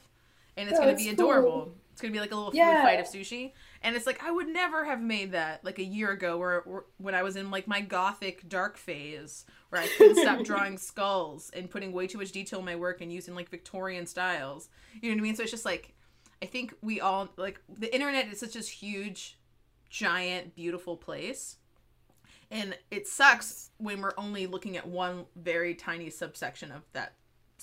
[0.56, 1.30] And it's Oh, going to be that's cool.
[1.30, 1.72] adorable.
[1.92, 3.52] It's going to be like a little food fight of sushi.
[3.84, 6.84] And it's like I would never have made that like a year ago where, where
[6.96, 11.50] when I was in like my gothic dark phase where I couldn't stop drawing skulls
[11.54, 14.70] and putting way too much detail in my work and using like Victorian styles.
[15.02, 15.36] You know what I mean?
[15.36, 15.92] So it's just like
[16.42, 19.38] I think we all like the internet is such a huge,
[19.90, 21.56] giant, beautiful place.
[22.50, 27.14] And it sucks when we're only looking at one very tiny subsection of that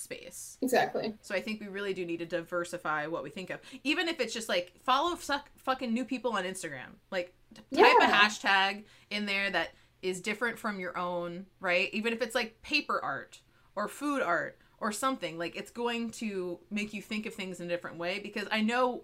[0.02, 0.58] space.
[0.62, 1.14] Exactly.
[1.22, 3.60] So I think we really do need to diversify what we think of.
[3.84, 6.96] Even if it's just like follow suck, fucking new people on Instagram.
[7.12, 7.34] Like
[7.74, 9.70] type a hashtag in there that
[10.02, 11.90] is different from your own, right?
[11.94, 13.42] Even if it's like paper art
[13.76, 17.68] or food art or something, like it's going to make you think of things in
[17.68, 19.04] a different way because I know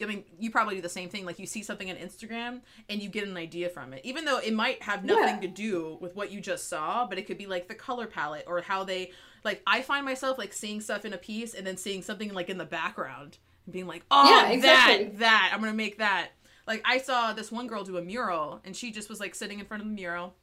[0.00, 1.26] I mean, you probably do the same thing.
[1.26, 4.38] Like you see something on Instagram and you get an idea from it, even though
[4.38, 5.40] it might have nothing Yeah.
[5.40, 8.44] to do with what you just saw, but it could be like the color palette
[8.46, 9.10] or how they
[9.44, 9.62] like.
[9.66, 12.58] I find myself like seeing stuff in a piece and then seeing something like in
[12.58, 15.04] the background and being like, oh, Yeah, exactly.
[15.04, 16.30] that, that, I'm gonna make that.
[16.66, 19.58] Like I saw this one girl do a mural and she just was like sitting
[19.58, 20.34] in front of the mural,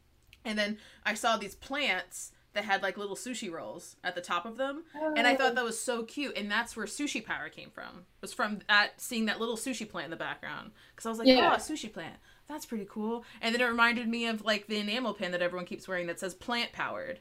[0.43, 4.45] and then I saw these plants that had like little sushi rolls at the top
[4.45, 4.83] of them
[5.15, 8.05] and I thought that was so cute, and that's where sushi power came from.
[8.21, 11.27] Was from that seeing that little sushi plant in the background because I was like,
[11.27, 11.51] Yeah.
[11.51, 12.15] oh, a sushi plant,
[12.49, 13.23] that's pretty cool.
[13.41, 16.19] And then it reminded me of like the enamel pin that everyone keeps wearing that
[16.19, 17.19] says plant powered.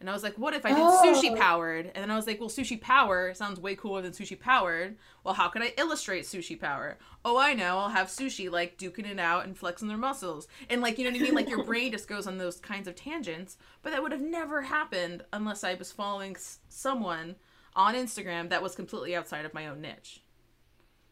[0.00, 1.36] And I was like, what if I did sushi Oh.
[1.36, 1.86] powered?
[1.94, 4.96] And then I was like, well, sushi power sounds way cooler than sushi powered.
[5.24, 6.96] Well, how could I illustrate sushi power?
[7.22, 7.76] Oh, I know.
[7.78, 10.48] I'll have sushi like duking it out and flexing their muscles.
[10.70, 11.34] And like, you know what I mean?
[11.34, 13.58] Like your brain just goes on those kinds of tangents.
[13.82, 17.36] But that would have never happened unless I was following s- someone
[17.76, 20.22] on Instagram that was completely outside of my own niche.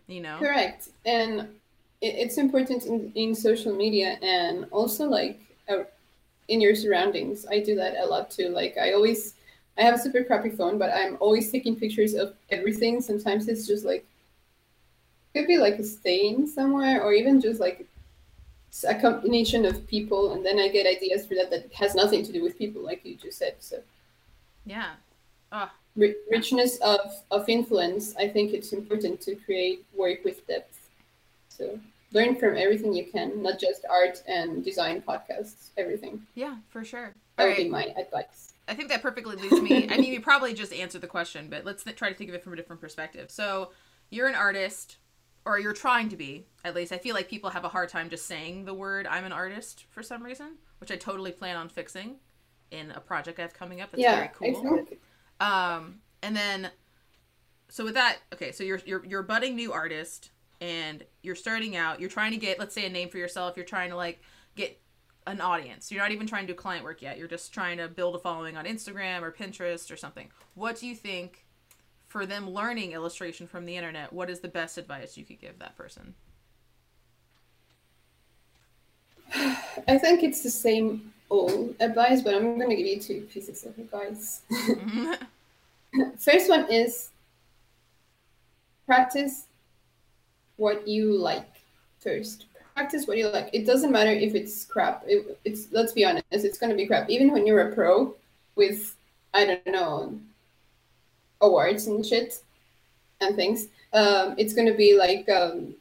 [0.06, 0.38] You know?
[0.38, 0.88] Correct.
[1.04, 1.40] And
[2.00, 5.82] it, it's important in, in social media and also like uh,
[6.48, 7.46] in your surroundings.
[7.46, 8.48] I do that a lot too.
[8.48, 9.34] Like I always,
[9.76, 13.00] I have a super crappy phone, but I'm always taking pictures of everything.
[13.00, 14.04] Sometimes it's just like,
[15.34, 17.86] could be like a stain somewhere or even just like
[18.88, 20.32] a combination of people.
[20.32, 23.04] And then I get ideas for that that has nothing to do with people, like
[23.04, 23.54] you just said.
[23.60, 23.80] So
[24.64, 24.94] Yeah.
[25.52, 30.88] Oh, ri- richness of, of influence, I think it's important to create work with depth.
[31.48, 31.78] So
[32.12, 36.22] learn from everything you can, not just art and design podcasts, everything.
[36.34, 37.14] yeah, for sure.
[37.36, 38.54] That All would be my advice.
[38.66, 39.88] I think that perfectly leads me.
[39.90, 42.34] I mean, you probably just answered the question, but let's th- try to think of
[42.34, 43.30] it from a different perspective.
[43.30, 43.70] So,
[44.10, 44.98] you're an artist,
[45.44, 46.92] or you're trying to be, at least.
[46.92, 49.86] I feel like people have a hard time just saying the word I'm an artist
[49.90, 52.16] for some reason, which I totally plan on fixing
[52.70, 54.62] in a project I have coming up that's yeah, very cool.
[54.62, 55.00] think
[55.40, 56.70] Um, and then,
[57.68, 61.76] so with that, okay, so you're you're you're a budding new artist, and you're starting
[61.76, 62.00] out.
[62.00, 63.56] You're trying to get, let's say, a name for yourself.
[63.56, 64.20] You're trying to like
[64.56, 64.80] get
[65.26, 65.92] an audience.
[65.92, 67.18] You're not even trying to do client work yet.
[67.18, 70.28] You're just trying to build a following on Instagram or Pinterest or something.
[70.54, 71.44] What do you think
[72.08, 74.12] for them learning illustration from the internet?
[74.12, 76.14] What is the best advice you could give that person?
[79.34, 83.64] I think it's the same old advice, but I'm going to give you two pieces
[83.64, 84.42] of advice.
[84.50, 85.12] Mm-hmm.
[86.18, 87.10] First one is
[88.86, 89.47] practice
[90.58, 91.48] what you like
[92.00, 92.44] first.
[92.74, 93.48] Practice what you like.
[93.52, 95.02] It doesn't matter if it's crap.
[95.06, 97.08] It, it's let's be honest, it's to be crap.
[97.08, 98.14] Even when you're a pro
[98.54, 98.94] with
[99.32, 100.20] I don't know
[101.40, 102.42] awards and shit
[103.20, 105.74] and things, um, it's to be like um,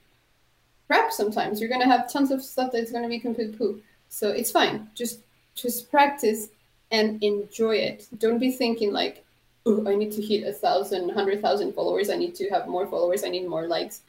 [0.87, 1.11] crap.
[1.11, 3.81] Sometimes you're to have tons of stuff that's to be complete poo.
[4.09, 4.89] So it's fine.
[4.95, 5.19] Just
[5.53, 6.47] just practice
[6.91, 8.07] and enjoy it.
[8.17, 9.23] Don't be thinking like
[9.67, 12.09] oh, I need to hit a thousand, hundred thousand followers.
[12.09, 13.23] I need to have more followers.
[13.23, 14.01] I need more likes.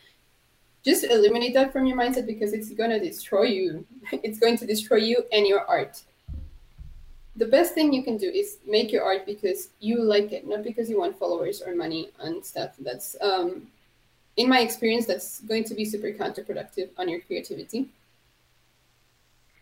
[0.84, 3.86] Just eliminate that from your mindset because it's going to destroy you.
[4.12, 6.02] It's going to destroy you and your art.
[7.36, 10.64] The best thing you can do is make your art because you like it, not
[10.64, 12.70] because you want followers or money and stuff.
[12.80, 13.68] That's, um,
[14.36, 17.88] in my experience, that's going to be super counterproductive on your creativity.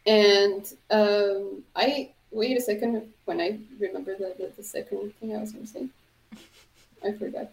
[0.06, 5.40] And um, I wait a second when I remember the, the, the second thing I
[5.40, 5.88] was going to say.
[7.04, 7.50] I forgot.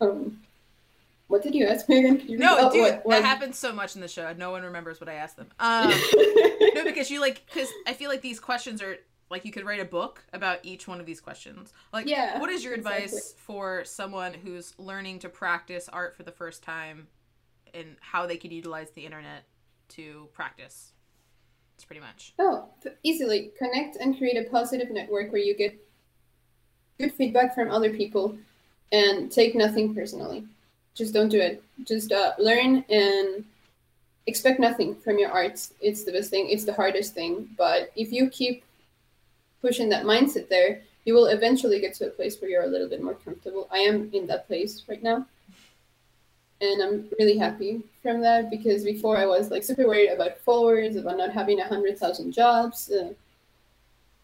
[0.00, 0.40] Um,
[1.32, 2.22] what did you ask me again?
[2.28, 3.14] You no, dude, what, what?
[3.14, 4.30] that happens so much in the show.
[4.34, 5.48] No one remembers what I asked them.
[5.58, 5.90] Um,
[6.74, 8.98] no, because you like, because I feel like these questions are
[9.30, 11.72] like you could write a book about each one of these questions.
[11.90, 13.04] Like, yeah, what is your exactly.
[13.04, 17.06] advice for someone who's learning to practice art for the first time,
[17.72, 19.44] and how they could utilize the internet
[19.88, 20.92] to practice?
[21.76, 22.34] It's pretty much.
[22.38, 22.68] Oh,
[23.02, 25.82] easily connect and create a positive network where you get
[27.00, 28.36] good feedback from other people
[28.92, 30.44] and take nothing personally.
[30.94, 31.62] Just don't do it.
[31.84, 33.44] Just uh, learn and
[34.26, 35.72] expect nothing from your arts.
[35.80, 36.48] It's the best thing.
[36.50, 37.48] It's the hardest thing.
[37.56, 38.64] But if you keep
[39.60, 42.88] pushing that mindset there, you will eventually get to a place where you're a little
[42.88, 43.68] bit more comfortable.
[43.72, 45.26] I am in that place right now
[46.62, 50.96] and I'm really happy from that because before I was like super worried about followers,
[50.96, 53.12] about not having a hundred thousand jobs, uh,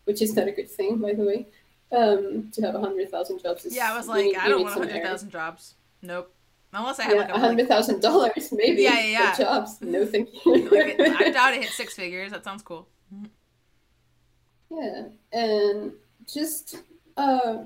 [0.04, 1.46] which is not a good thing, by the way.
[1.90, 3.64] Um, to have a hundred thousand jobs.
[3.64, 5.74] Is, yeah, I was like, need, I don't want a hundred thousand jobs.
[6.00, 6.32] Nope.
[6.72, 8.82] Unless I have yeah, like a hundred thousand dollars, maybe.
[8.82, 9.36] Yeah, yeah, yeah.
[9.36, 9.78] jobs.
[9.82, 10.68] No, thank you.
[10.70, 12.30] like, I doubt it hit six figures.
[12.30, 12.88] That sounds cool.
[14.70, 15.92] Yeah, and
[16.26, 16.82] just
[17.16, 17.64] uh,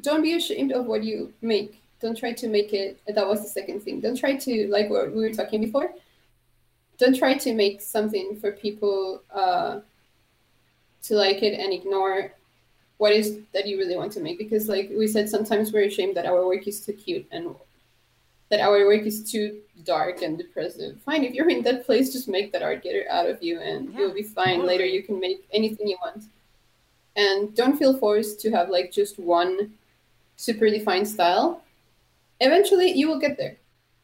[0.00, 3.48] don't be ashamed of what you make don't try to make it that was the
[3.48, 5.94] second thing don't try to like what we were talking before
[6.98, 9.80] don't try to make something for people uh,
[11.02, 12.32] to like it and ignore
[12.98, 16.16] what is that you really want to make because like we said sometimes we're ashamed
[16.16, 17.54] that our work is too cute and
[18.50, 21.00] that our work is too dark and depressive.
[21.02, 23.60] Fine if you're in that place just make that art get it out of you
[23.60, 24.64] and yeah, you'll be fine.
[24.64, 26.24] later you can make anything you want.
[27.16, 29.72] And don't feel forced to have like just one
[30.36, 31.62] super defined style.
[32.40, 33.56] Eventually you will get there.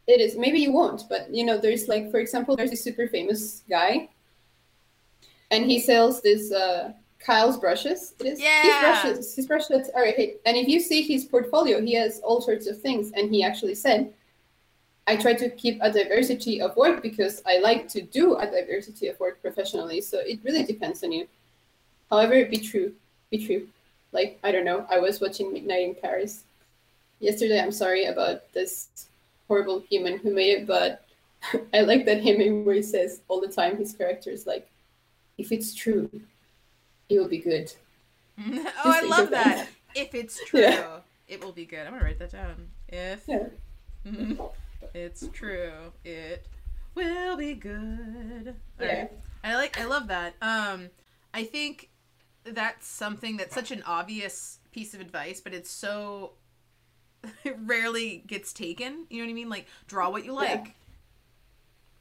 [0.06, 3.06] It is maybe you won't but you know there's like for example there's a super
[3.06, 4.08] famous guy
[5.50, 8.14] and he sells this uh kyle's brushes.
[8.18, 8.40] It is?
[8.40, 8.62] Yeah.
[8.62, 9.36] his brushes.
[9.36, 13.12] His brushes are and if you see his portfolio he has all sorts of things.
[13.14, 14.12] And he actually said
[15.06, 19.08] i try to keep a diversity of work because i like to do a diversity
[19.08, 21.26] of work professionally so it really depends on you
[22.10, 22.92] however be true
[23.30, 23.66] be true
[24.12, 26.44] like i don't know i was watching midnight in paris
[27.22, 27.60] yesterday.
[27.60, 29.08] I'm sorry about this
[29.48, 31.06] horrible human who made it, but
[31.72, 34.68] I like that Hemingway says all the time his character is like,
[35.38, 36.10] if it's true,
[37.08, 37.72] it will be good.
[38.38, 39.68] oh, I love that.
[39.94, 40.98] If it's true, yeah.
[41.28, 41.86] it will be good.
[41.86, 42.68] I'm gonna write that down.
[42.88, 43.46] If yeah.
[44.94, 46.46] It's true, it
[46.94, 48.54] will be good.
[48.80, 48.98] All yeah.
[49.00, 49.10] Right.
[49.44, 49.80] I like.
[49.80, 50.34] I love that.
[50.40, 50.90] Um,
[51.34, 51.90] I think
[52.44, 56.32] that's something that's such an obvious piece of advice, but it's so
[57.44, 59.06] it rarely gets taken.
[59.10, 59.48] You know what I mean?
[59.48, 60.66] Like draw what you like.
[60.66, 60.72] Yeah.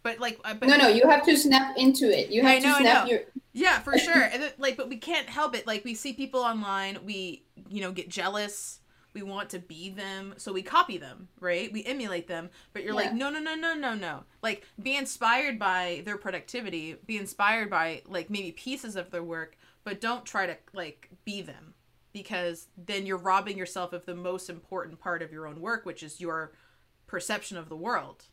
[0.03, 2.31] But like, uh, but, no, no, you have to snap into it.
[2.31, 3.19] You have I know, to snap your.
[3.53, 4.21] Yeah, for sure.
[4.33, 5.67] and it, like, but we can't help it.
[5.67, 8.79] Like, we see people online, we you know get jealous.
[9.13, 11.71] We want to be them, so we copy them, right?
[11.71, 12.49] We emulate them.
[12.73, 13.09] But you're yeah.
[13.09, 14.23] like, no, no, no, no, no, no.
[14.41, 16.95] Like, be inspired by their productivity.
[17.05, 21.41] Be inspired by like maybe pieces of their work, but don't try to like be
[21.41, 21.73] them
[22.13, 26.03] because then you're robbing yourself of the most important part of your own work, which
[26.03, 26.51] is your
[27.07, 28.25] perception of the world.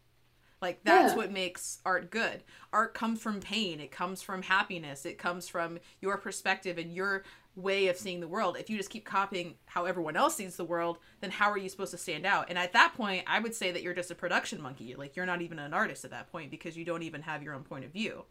[0.61, 1.17] Like that's yeah.
[1.17, 2.43] what makes art good.
[2.73, 7.23] Art comes from pain, it comes from happiness, it comes from your perspective and your
[7.59, 8.57] way of seeing the world.
[8.57, 11.69] If you just keep copying how everyone else sees the world, then how are you
[11.69, 12.47] supposed to stand out?
[12.49, 14.95] And at that point, I would say that you're just a production monkey.
[14.97, 17.55] Like you're not even an artist at that point because you don't even have your
[17.55, 18.25] own point of view.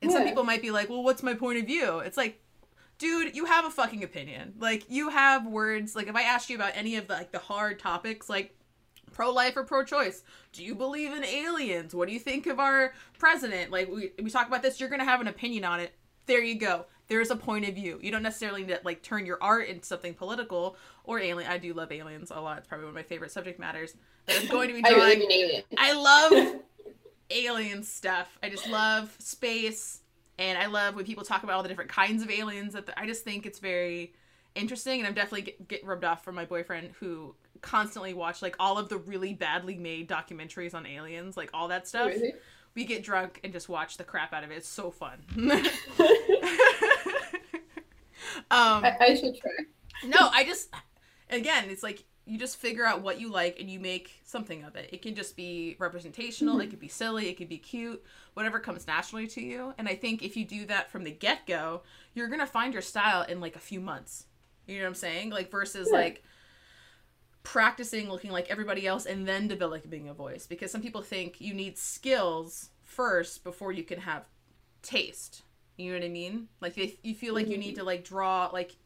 [0.00, 0.18] And yeah.
[0.18, 2.40] some people might be like, "Well, what's my point of view?" It's like
[2.98, 4.54] dude, you have a fucking opinion.
[4.58, 5.96] Like you have words.
[5.96, 8.54] Like if I asked you about any of the like the hard topics, like
[9.12, 10.22] pro-life or pro-choice
[10.52, 14.30] do you believe in aliens what do you think of our president like we, we
[14.30, 15.92] talk about this you're gonna have an opinion on it
[16.26, 19.26] there you go there's a point of view you don't necessarily need to like turn
[19.26, 22.84] your art into something political or alien i do love aliens a lot it's probably
[22.84, 23.94] one of my favorite subject matters
[24.28, 25.22] i'm going to be drawing
[25.76, 26.62] I, I love
[27.30, 30.02] alien stuff i just love space
[30.38, 32.72] and I love when people talk about all the different kinds of aliens.
[32.72, 34.12] That I just think it's very
[34.54, 38.56] interesting, and I'm definitely get, get rubbed off from my boyfriend who constantly watched like
[38.58, 42.08] all of the really badly made documentaries on aliens, like all that stuff.
[42.08, 42.34] Really?
[42.74, 44.54] We get drunk and just watch the crap out of it.
[44.56, 45.18] It's so fun.
[48.50, 49.50] um, I, I should try.
[50.06, 50.68] no, I just
[51.30, 54.76] again, it's like you just figure out what you like and you make something of
[54.76, 54.88] it.
[54.92, 56.62] It can just be representational, Mm-hmm.
[56.62, 58.02] it could be silly, it could be cute,
[58.34, 59.74] whatever comes naturally to you.
[59.76, 61.82] And I think if you do that from the get go,
[62.14, 64.26] you're gonna find your style in like a few months.
[64.66, 65.30] You know what I'm saying?
[65.30, 65.98] Like versus Yeah.
[65.98, 66.22] like
[67.42, 70.46] practicing looking like everybody else and then developing a voice.
[70.46, 74.24] Because some people think you need skills first before you can have
[74.82, 75.42] taste.
[75.76, 76.48] You know what I mean?
[76.60, 78.76] Like if you feel like you need to like draw like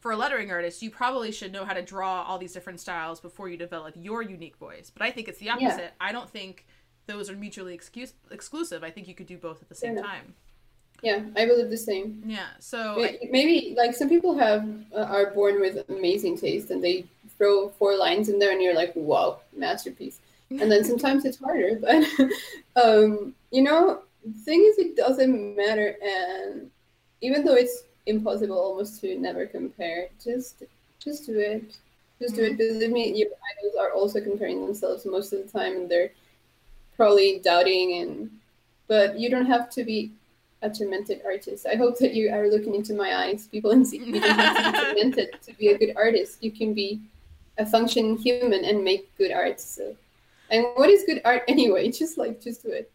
[0.00, 3.20] for a lettering artist, you probably should know how to draw all these different styles
[3.20, 4.90] before you develop your unique voice.
[4.92, 5.92] But I think it's the opposite.
[6.00, 6.66] I don't think
[7.06, 8.82] those are mutually excuse- exclusive.
[8.82, 10.02] I think you could do both at the same Yeah.
[10.02, 10.34] time.
[11.02, 12.22] Yeah, I believe the same.
[12.26, 12.46] Yeah.
[12.60, 17.04] So May- Maybe like some people have uh, are born with amazing taste and they
[17.42, 20.20] throw four lines in there and you're like, wow, masterpiece.
[20.50, 22.04] And then sometimes it's harder, but
[22.80, 25.96] um, you know, the thing is, it doesn't matter.
[26.00, 26.70] And
[27.20, 30.62] even though it's impossible almost to never compare, just
[31.00, 31.76] just do it.
[32.20, 32.56] Just do it.
[32.56, 36.12] Believe me, your idols are also comparing themselves most of the time, and they're
[36.96, 38.00] probably doubting.
[38.00, 38.30] And
[38.86, 40.12] but you don't have to be
[40.62, 41.66] a tormented artist.
[41.66, 44.56] I hope that you are looking into my eyes, people, and see you don't have
[44.56, 46.38] to be tormented to be a good artist.
[46.40, 47.00] You can be
[47.58, 49.60] a functioning human and make good art.
[49.60, 49.96] So,
[50.50, 51.90] and what is good art anyway?
[51.92, 52.90] Just like just do it.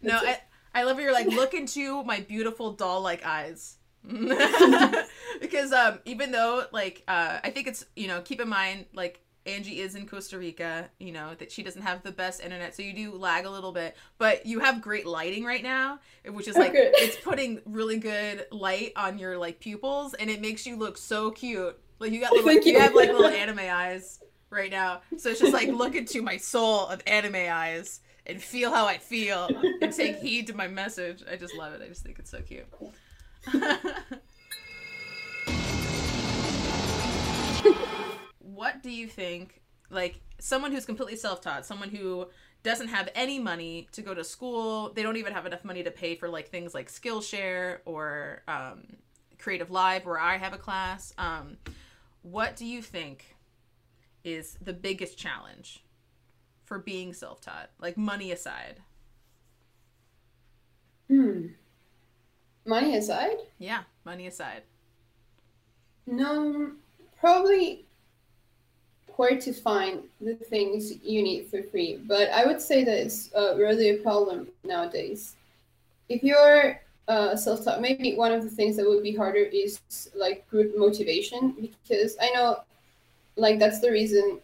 [0.00, 0.38] no, I,
[0.74, 3.76] I love how you're like look into my beautiful doll like eyes.
[5.40, 9.20] because um even though like uh I think it's you know keep in mind like
[9.46, 12.82] Angi is in Costa Rica, you know, that she doesn't have the best internet, so
[12.82, 15.98] you do lag a little bit, but you have great lighting right now,
[16.28, 16.92] which is like Okay.
[16.96, 21.32] it's putting really good light on your like pupils and it makes you look so
[21.32, 21.76] cute.
[22.02, 22.80] Like you got little, Thank you you.
[22.80, 24.18] have like little anime eyes
[24.50, 25.02] right now.
[25.18, 28.98] So it's just like look into my soul of anime eyes and feel how I
[28.98, 29.48] feel
[29.80, 31.22] and take heed to my message.
[31.30, 31.80] I just love it.
[31.80, 32.66] I just think it's so cute.
[38.38, 42.26] what do you think like someone who's completely self-taught someone who
[42.62, 45.90] doesn't have any money to go to school they don't even have enough money to
[45.90, 48.84] pay for like things like skillshare or um,
[49.38, 51.56] creative live where i have a class um,
[52.22, 53.36] what do you think
[54.24, 55.84] is the biggest challenge
[56.64, 58.80] for being self-taught like money aside
[61.08, 61.48] Hmm.
[62.64, 64.62] Money aside, yeah money aside
[66.06, 66.72] no,
[67.20, 67.84] probably
[69.16, 72.00] where to find the things you need for free.
[72.06, 75.36] But I would say that it's uh, really a problem nowadays.
[76.08, 79.80] If you're uh, self-taught, maybe one of the things that would be harder is
[80.14, 82.60] like group motivation because I know,
[83.36, 84.38] like that's the reason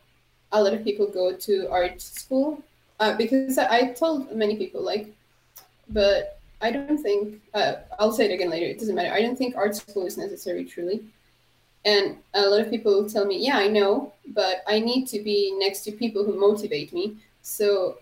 [0.52, 2.62] a lot of people go to art school
[3.00, 5.14] uh, because I, told many people like,
[5.90, 8.66] but I don't think uh, I'll say it again later.
[8.66, 9.12] It doesn't matter.
[9.12, 11.04] I don't think art school is necessary truly.
[11.84, 15.56] And a lot of people tell me, yeah, I know, but I need to be
[15.58, 17.16] next to people who motivate me.
[17.42, 17.98] So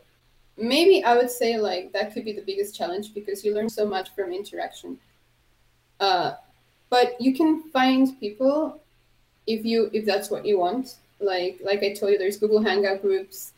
[0.56, 3.86] maybe I would say like that could be the biggest challenge because you learn so
[3.86, 4.98] much from interaction.
[6.00, 6.34] Uh,
[6.90, 8.80] but you can find people
[9.46, 10.96] if you if that's what you want.
[11.20, 13.52] Like like I told you, there's Google Hangout groups.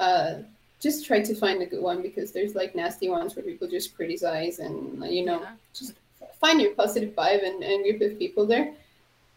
[0.00, 0.38] Uh,
[0.80, 3.96] just try to find a good one because there's like nasty ones where people just
[3.96, 5.54] criticize and you know Yeah.
[5.74, 5.94] just
[6.40, 8.72] find your positive vibe and, and group of people there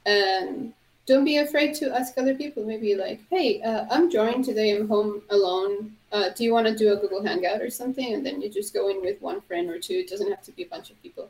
[0.06, 0.72] and
[1.08, 4.88] don't be afraid to ask other people maybe like hey uh, i'm joined today i'm
[4.88, 8.42] home alone uh, do you want to do a google hangout or something and then
[8.42, 9.94] you just go in with one friend or two?
[9.94, 11.30] It doesn't have to be a bunch of people.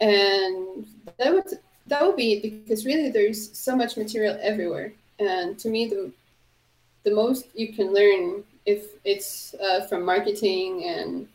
[0.00, 0.86] And
[1.18, 4.92] that would that would be because really there's so much material everywhere.
[5.18, 6.12] And to me the
[7.04, 11.26] the most you can learn if it's uh, from marketing and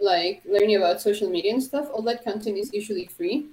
[0.00, 3.46] like learning about social media and stuff all that content is usually free.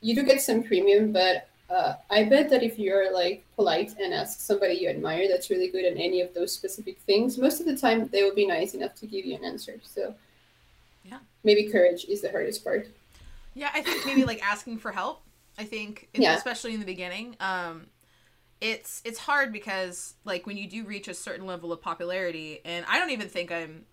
[0.00, 4.12] You do get some premium but uh, i bet that if you're like polite and
[4.12, 7.66] ask somebody you admire that's really good at any of those specific things most of
[7.66, 10.14] the time they will be nice enough to give you an answer so
[11.04, 11.18] Yeah.
[11.44, 12.88] maybe courage is the hardest part
[13.54, 15.22] Yeah, I think maybe like asking for help.
[15.58, 16.36] I think, Yeah.
[16.36, 17.86] especially in the beginning, um,
[18.60, 22.86] it's it's hard because like when you do reach a certain level of popularity, and
[22.88, 23.84] I don't even think I'm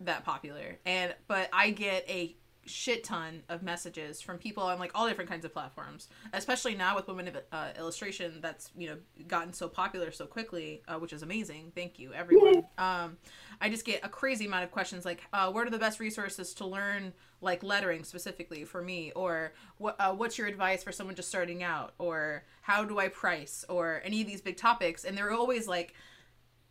[0.00, 4.92] that popular, and but I get a shit ton of messages from people on like
[4.94, 8.96] all different kinds of platforms, especially now with women of uh, illustration that's you know
[9.26, 11.72] gotten so popular so quickly, uh, which is amazing.
[11.74, 12.64] Thank you, everyone.
[12.78, 13.16] Um,
[13.60, 16.54] I just get a crazy amount of questions like, uh, "What are the best resources
[16.54, 21.16] to learn like lettering specifically for me?" Or "What uh, what's your advice for someone
[21.16, 25.16] just starting out?" Or "How do I price?" Or any of these big topics, and
[25.16, 25.94] they're always like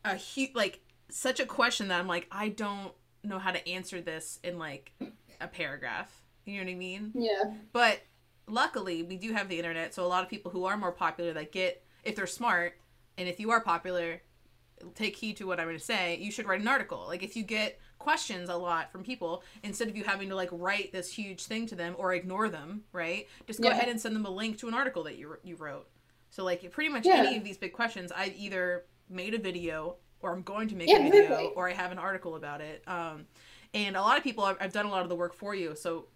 [0.05, 0.79] a huge like
[1.09, 4.93] such a question that I'm like, I don't know how to answer this in like
[5.41, 6.21] a paragraph.
[6.45, 7.11] You know what I mean?
[7.15, 8.01] yeah But
[8.47, 11.33] luckily, we do have the internet, so a lot of people who are more popular
[11.33, 12.79] that get if they're smart
[13.17, 14.21] and if you are popular,
[14.95, 16.17] take heed to what I'm going to say.
[16.19, 17.05] You should write an article.
[17.07, 20.49] Like if you get questions a lot from people, instead of you having to like
[20.51, 23.27] write this huge thing to them or ignore them, right?
[23.45, 23.75] Just go Yeah.
[23.75, 25.87] ahead and send them a link to an article that you you wrote.
[26.31, 27.17] So like pretty much Yeah.
[27.17, 30.87] any of these big questions, I either made a video or I'm going to make
[30.89, 31.47] Yeah, a video exactly.
[31.55, 32.81] or I have an article about it.
[32.87, 33.27] Um,
[33.73, 35.75] and a lot of people, I've, I've done a lot of the work for you.
[35.75, 36.07] So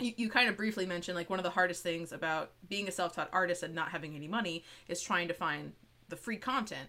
[0.00, 2.92] you, you kind of briefly mentioned like one of the hardest things about being a
[2.92, 5.72] self-taught artist and not having any money is trying to find
[6.08, 6.88] the free content.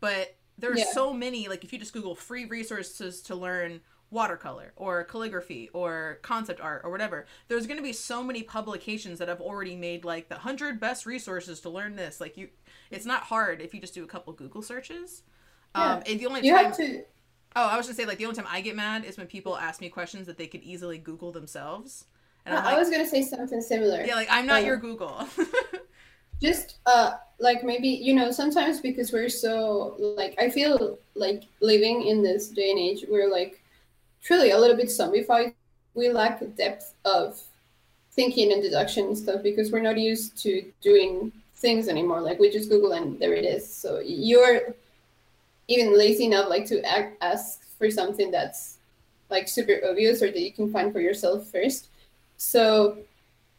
[0.00, 0.92] But there's Yeah.
[0.92, 6.20] so many like if you just Google free resources to learn watercolor or calligraphy or
[6.22, 10.04] concept art or whatever there's going to be so many publications that have already made
[10.04, 12.48] like the 100 best resources to learn this like you
[12.90, 15.22] it's not hard if you just do a couple google searches
[15.74, 16.04] um Yeah.
[16.06, 17.04] and the only You time have to.
[17.56, 19.56] Oh i was gonna say like the only time i get mad is when people
[19.56, 22.06] ask me questions that they could easily google themselves.
[22.46, 24.04] And i'm I was gonna say something similar.
[24.04, 25.26] yeah like i'm not uh, your google.
[26.42, 32.06] just uh like maybe you know sometimes because we're so like i feel like living
[32.06, 33.60] in this day and age we're like
[34.24, 35.54] truly a little bit zombified.
[35.94, 37.40] We lack depth of
[38.12, 42.20] thinking and deduction and stuff because we're not used to doing things anymore.
[42.20, 43.72] Like we just google and there it is.
[43.72, 44.74] So you're
[45.68, 48.78] even lazy enough like to act, ask for something that's
[49.30, 51.88] like super obvious or that you can find for yourself first
[52.36, 52.98] so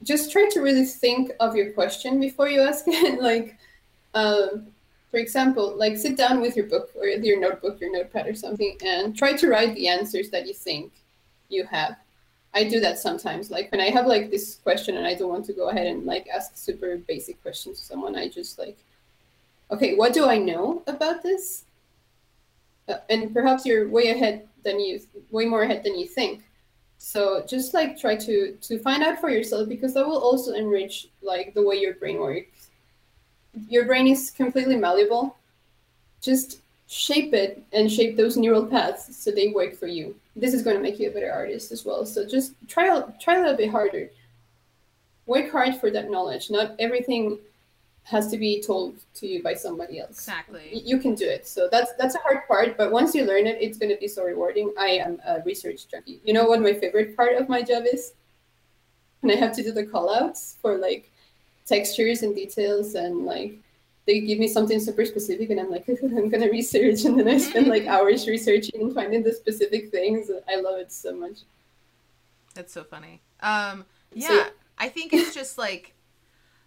[0.03, 3.21] just try to really think of your question before you ask it.
[3.21, 3.57] like,
[4.13, 4.67] um,
[5.11, 8.77] for example, like sit down with your book or your notebook, your notepad or something,
[8.85, 10.91] and try to write the answers that you think
[11.49, 11.95] you have.
[12.53, 13.51] I do that sometimes.
[13.51, 16.05] Like when I have like this question and I don't want to go ahead and
[16.05, 18.77] like ask super basic questions to someone, I just like,
[19.71, 21.64] okay, what do I know about this?
[22.87, 24.99] Uh, and perhaps you're way ahead than you,
[25.31, 26.43] way more ahead than you think.
[26.97, 31.07] So just like try to to find out for yourself because that will also enrich
[31.21, 32.69] like the way your brain works.
[33.69, 35.37] Your brain is completely malleable.
[36.21, 40.15] Just shape it and shape those neural paths so they work for you.
[40.35, 42.05] This is going to make you a better artist as well.
[42.05, 44.09] So just try try a little bit harder.
[45.25, 46.51] Work hard for that knowledge.
[46.51, 47.39] Not everything
[48.05, 50.11] has to be told to you by somebody else.
[50.11, 50.79] Exactly.
[50.85, 51.47] You can do it.
[51.47, 54.07] So that's that's a hard part but once you learn it it's going to be
[54.07, 54.71] so rewarding.
[54.79, 56.19] I am a research junkie.
[56.23, 58.13] You know what my favorite part of my job is?
[59.23, 61.11] And i have to do the call outs for like
[61.65, 63.57] textures and details and like
[64.05, 67.05] they give me something super specific and i'm like i'm going to research.
[67.05, 70.29] And then i spend like hours researching and finding the specific things.
[70.47, 71.37] I love it so much.
[72.53, 73.21] That's so funny.
[73.41, 73.83] Um,
[74.13, 74.45] yeah, So-
[74.77, 75.94] I think it's just like,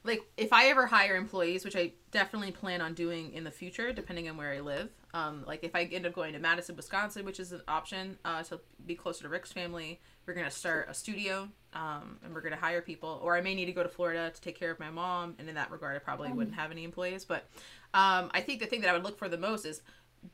[0.08, 3.92] like if I ever hire employees, which I definitely plan on doing in the future,
[3.92, 4.88] depending on where I live.
[5.14, 8.42] Um, like if I end up going to Madison, Wisconsin, which is an option uh,
[8.44, 12.56] to be closer to Rick's family, we're gonna start a studio, um, and we're gonna
[12.56, 13.20] hire people.
[13.22, 15.48] Or I may need to go to Florida to take care of my mom, and
[15.48, 17.24] in that regard, I probably wouldn't have any employees.
[17.24, 17.48] But
[17.94, 19.82] um, I think the thing that I would look for the most is,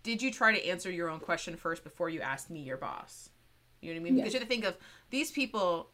[0.02, 3.30] did you try to answer your own question first before you asked me, your boss?
[3.80, 4.16] You know what I mean?
[4.16, 4.76] Because you have to think of
[5.10, 5.90] these people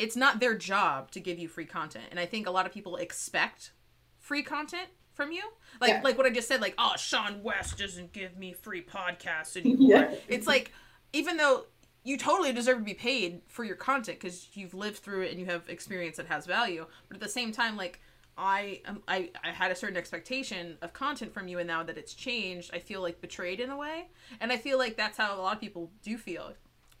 [0.00, 2.72] it's not their job to give you free content and i think a lot of
[2.72, 3.72] people expect
[4.18, 5.42] free content from you
[5.80, 6.00] like Yeah.
[6.02, 10.14] like what i just said like oh seanwes doesn't give me free podcasts anymore Yeah.
[10.28, 10.72] it's like
[11.12, 11.66] even though
[12.02, 15.38] you totally deserve to be paid for your content because you've lived through it and
[15.40, 18.00] you have experience that has value but at the same time like
[18.38, 21.98] I, um, I I had a certain expectation of content from you, and now that
[21.98, 24.08] it's changed, I feel like betrayed in a way,
[24.40, 26.54] and I feel like that's how a lot of people do feel.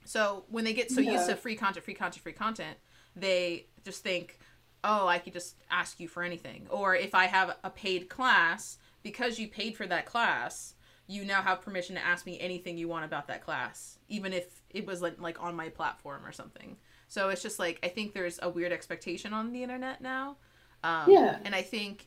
[0.04, 2.76] So when they get so used to free content, free content, free content,
[3.16, 4.38] they just think,
[4.84, 6.66] oh, I could just ask you for anything.
[6.70, 10.74] Or if I have a paid class, because you paid for that class,
[11.06, 14.62] you now have permission to ask me anything you want about that class, even if
[14.70, 16.76] it was like, like on my platform or something.
[17.08, 20.36] So it's just like I think there's a weird expectation on the internet now.
[20.84, 21.38] Um, Yeah.
[21.44, 22.06] And I think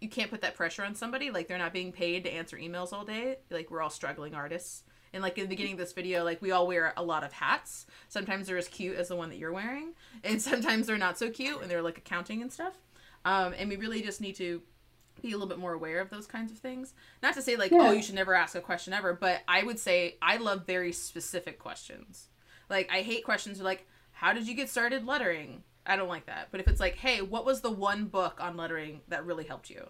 [0.00, 1.30] you can't put that pressure on somebody.
[1.30, 3.36] Like they're not being paid to answer emails all day.
[3.50, 4.84] Like we're all struggling artists.
[5.12, 7.32] And like in the beginning of this video, like we all wear a lot of
[7.32, 7.86] hats.
[8.08, 9.94] Sometimes they're as cute as the one that you're wearing,
[10.24, 12.74] and sometimes they're not so cute, and they're like accounting and stuff.
[13.24, 14.62] Um, and we really just need to
[15.20, 16.94] be a little bit more aware of those kinds of things.
[17.22, 17.78] Not to say like, Yeah.
[17.80, 20.92] oh, you should never ask a question ever, but I would say I love very
[20.92, 22.28] specific questions.
[22.70, 25.64] Like I hate questions like, how did you get started lettering?
[25.84, 26.48] I don't like that.
[26.52, 29.70] But if it's like, hey, what was the one book on lettering that really helped
[29.70, 29.88] you?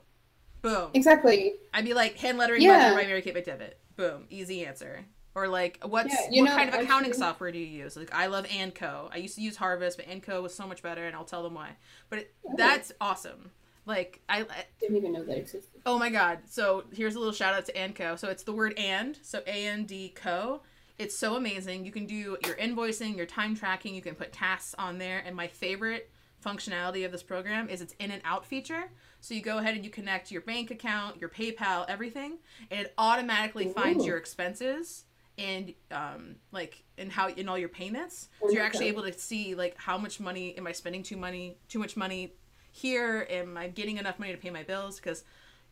[0.63, 0.91] Boom.
[0.95, 2.95] exactly I'd be like, hand lettering Yeah.
[2.95, 3.75] by Mary Kate McDevitt.
[3.99, 5.05] Boom, easy answer.
[5.35, 7.97] Or like, what's Yeah, what know, kind of accounting actually- software do you use?
[7.97, 9.11] Like, I love AND CO.
[9.13, 11.43] I used to use Harvest, but AND CO was so much better, and I'll tell
[11.43, 11.71] them why.
[12.09, 12.55] But it, Oh.
[12.57, 13.51] that's awesome.
[13.87, 14.47] Like, I, I
[14.81, 16.39] didn't even know that existed Oh my god.
[16.49, 18.15] So here's a little shout out to AND CO.
[18.17, 20.61] So it's the word and, so A N D Co.
[20.97, 21.85] It's so amazing.
[21.85, 25.23] You can do your invoicing, your time tracking, you can put tasks on there.
[25.27, 26.11] And my favorite
[26.45, 28.91] functionality of this program is its in and out feature.
[29.21, 32.39] So you go ahead and you connect your bank account, your PayPal, everything,
[32.71, 35.05] and it automatically finds your expenses
[35.37, 38.29] and um like and how in all your payments.
[38.47, 41.59] So you're actually able to see like how much money am I spending too money
[41.69, 42.35] too much money
[42.73, 43.27] here?
[43.31, 44.97] Am I getting enough money to pay my bills?
[44.97, 45.25] Because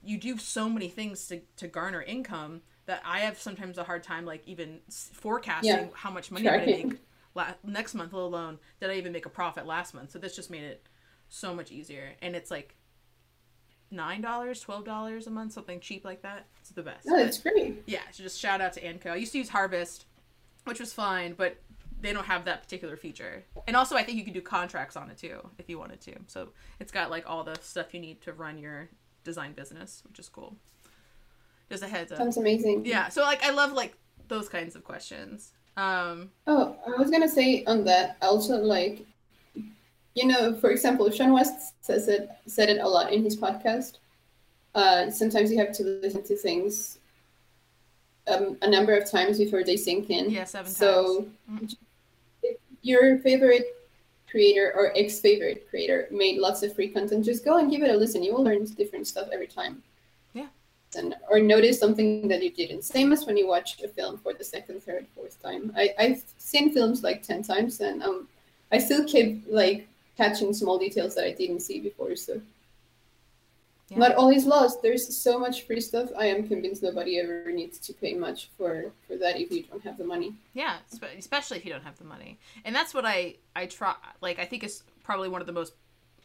[0.02, 4.02] you do so many things to, to garner income that I have sometimes a hard
[4.02, 5.90] time like even forecasting Yeah.
[5.94, 7.00] how much money I'm gonna make
[7.34, 10.12] la- next month, let alone did I even make a profit last month.
[10.12, 10.86] So this just made it
[11.28, 12.75] so much easier, and it's like
[13.90, 16.46] nine dollars, twelve dollars a month, something cheap like that.
[16.60, 17.06] It's the best.
[17.06, 17.82] No, But- that's great.
[17.86, 19.10] yeah, so just shout out to AND CO.
[19.12, 20.06] I used to use Harvest,
[20.64, 21.56] which was fine, but
[22.00, 23.44] they don't have that particular feature.
[23.66, 26.14] And also, I think you can do contracts on it too if you wanted to.
[26.26, 28.88] So it's got like all the stuff you need to run your
[29.24, 30.56] design business, which is cool.
[31.70, 32.18] Just a heads up.
[32.18, 32.84] Sounds amazing.
[32.84, 33.96] Yeah, so like I love like
[34.28, 35.52] those kinds of questions.
[35.76, 39.04] Um, Oh, I was gonna say on that also like,
[40.16, 43.98] you know, for example, seanwes says it said it a lot in his podcast.
[44.74, 46.98] Uh, sometimes you have to listen to things
[48.26, 50.30] um, a number of times before they sink in.
[50.30, 51.76] Yeah, seven so, times.
[52.42, 53.66] if your favorite
[54.30, 57.96] creator or ex-favorite creator made lots of free content, just go and give it a
[57.96, 58.22] listen.
[58.22, 59.82] You will learn different stuff every time.
[60.32, 60.48] Yeah.
[60.96, 62.84] And or notice something that you didn't.
[62.84, 65.72] Same as when you watch a film for the second, third, fourth time.
[65.76, 68.28] I, I've seen films like ten times, and um,
[68.72, 72.16] I still keep like catching small details that I didn't see before.
[72.16, 72.40] So
[73.88, 73.98] Yeah.
[73.98, 74.82] not all is lost.
[74.82, 76.10] There's so much free stuff.
[76.16, 79.82] I am convinced nobody ever needs to pay much for for that if you don't
[79.84, 80.34] have the money.
[80.54, 80.78] Yeah,
[81.16, 82.38] especially if you don't have the money.
[82.64, 85.74] And that's what I I try like I think is probably one of the most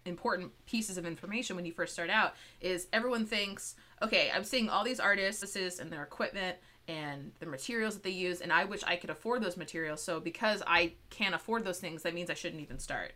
[0.06, 4.68] important pieces of information when you first start out is everyone thinks, okay, I'm seeing
[4.68, 8.82] all these artists and their equipment and the materials that they use and I wish
[8.84, 10.02] I could afford those materials.
[10.02, 13.12] So because I can't afford those things, that means I shouldn't even start.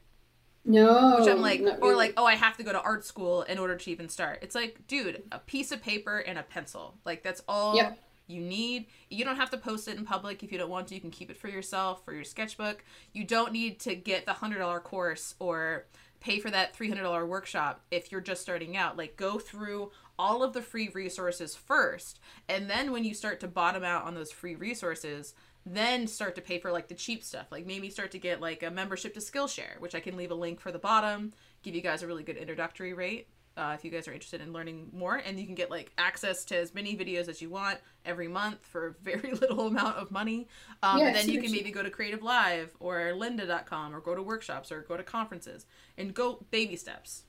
[0.66, 1.96] No, Which I'm like, not or really.
[1.96, 4.40] like, oh, I have to go to art school in order to even start.
[4.42, 6.96] It's like, dude, a piece of paper and a pencil.
[7.06, 8.00] Like that's all Yep.
[8.28, 8.88] you need.
[9.10, 10.96] You don't have to post it in public if you don't want to.
[10.96, 12.84] You can keep it for yourself for your sketchbook.
[13.14, 15.86] You don't need to get the hundred dollar course or
[16.20, 18.98] pay for that three hundred dollar workshop if you're just starting out.
[18.98, 23.48] Like go through all of the free resources first, and then when you start to
[23.48, 25.34] bottom out on those free resources,
[25.66, 27.48] then start to pay for like the cheap stuff.
[27.52, 30.36] Like maybe start to get like a membership to Skillshare, which I can leave a
[30.36, 31.34] link for the bottom.
[31.64, 34.52] Give you guys a really good introductory rate uh, if you guys are interested in
[34.54, 37.80] learning more, and you can get like access to as many videos as you want
[38.06, 40.48] every month for very little amount of money.
[40.84, 41.64] Um, Yeah, and then you can cheap.
[41.64, 45.66] maybe go to Creative Live or Lynda.com or go to workshops or go to conferences
[45.98, 47.24] and go baby steps.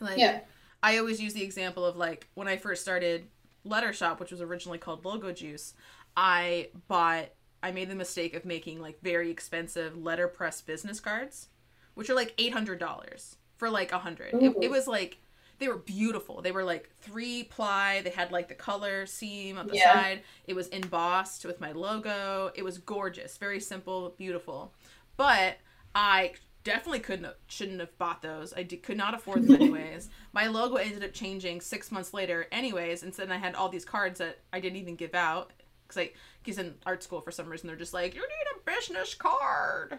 [0.00, 0.40] Like yeah,
[0.82, 3.28] I always use the example of like when I first started
[3.64, 5.74] Letter Shop, which was originally called Logo Juice,
[6.16, 7.30] I bought
[7.62, 11.48] I made the mistake of making like very expensive letterpress business cards,
[11.94, 14.34] which are like eight hundred dollars for like a hundred.
[14.34, 15.18] It, it was like
[15.58, 16.40] they were beautiful.
[16.40, 18.00] They were like three ply.
[18.02, 19.92] They had like the color seam on the Yeah.
[19.92, 20.22] side.
[20.46, 22.52] It was embossed with my logo.
[22.54, 24.72] It was gorgeous, very simple, beautiful.
[25.16, 25.56] But
[25.96, 28.52] I definitely couldn't shouldn't have bought those.
[28.52, 30.08] I could not afford them anyways.
[30.32, 33.68] my logo ended up changing six months later anyways, and so then I had all
[33.68, 35.50] these cards that I didn't even give out
[35.88, 36.10] because I
[36.48, 39.98] because in art school for some reason they're just like you need a business card,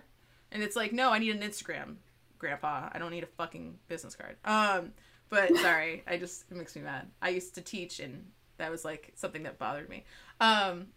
[0.52, 1.95] and it's like no, I need an Instagram,
[2.38, 2.89] Grandpa.
[2.91, 4.38] I don't need a fucking business card.
[4.45, 4.93] Um,
[5.30, 7.08] but sorry, I just it makes me mad.
[7.22, 8.26] I used to teach and
[8.58, 10.04] that was like something that bothered me.
[10.41, 10.88] Um,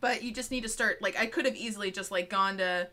[0.00, 2.88] but you just need to start like I could have easily just like gone to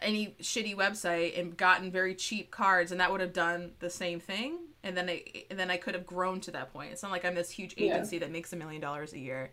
[0.00, 4.18] any shitty website and gotten very cheap cards and that would have done the same
[4.18, 6.92] thing and then I and then I could have grown to that point.
[6.92, 7.94] It's not like I'm this huge Yeah.
[7.94, 9.52] agency that makes a million dollars a year.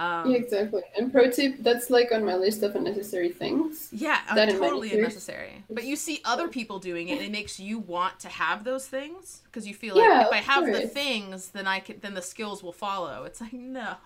[0.00, 0.80] Um, yeah, exactly.
[0.96, 3.90] And pro tip, that's like on my list of unnecessary things.
[3.92, 5.62] Yeah, uh, That totally unnecessary.
[5.68, 8.86] But you see other people doing it, and it makes you want to have those
[8.86, 12.14] things because you feel like Yeah, if I have the things, then I can, then
[12.14, 13.24] the skills will follow.
[13.24, 13.96] It's like no,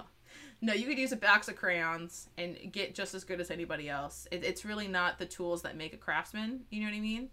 [0.60, 0.72] no.
[0.72, 4.26] You could use a box of crayons and get just as good as anybody else.
[4.32, 6.62] It, it's really not the tools that make a craftsman.
[6.70, 7.28] You know what I mean?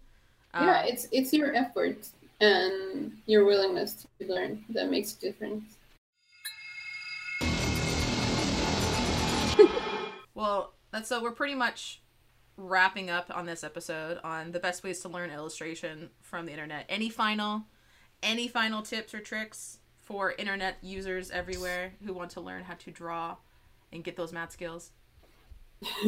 [0.54, 1.96] Um, yeah, it's it's your effort
[2.40, 5.78] and your willingness to learn that makes a difference.
[10.34, 12.00] Well, that's so we're pretty much
[12.56, 16.86] wrapping up on this episode on the best ways to learn illustration from the internet.
[16.88, 17.64] Any final
[18.22, 22.90] any final tips or tricks for internet users everywhere who want to learn how to
[22.90, 23.36] draw
[23.92, 24.92] and get those math skills?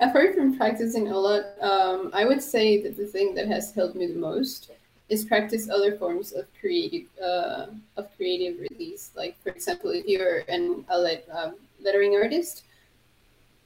[0.00, 3.94] Apart from practicing a lot, um, I would say that the thing that has helped
[3.94, 4.70] me the most
[5.08, 9.10] is practice other forms of creative uh, of creative release.
[9.14, 12.64] Like for example, if you're an a um, lettering artist,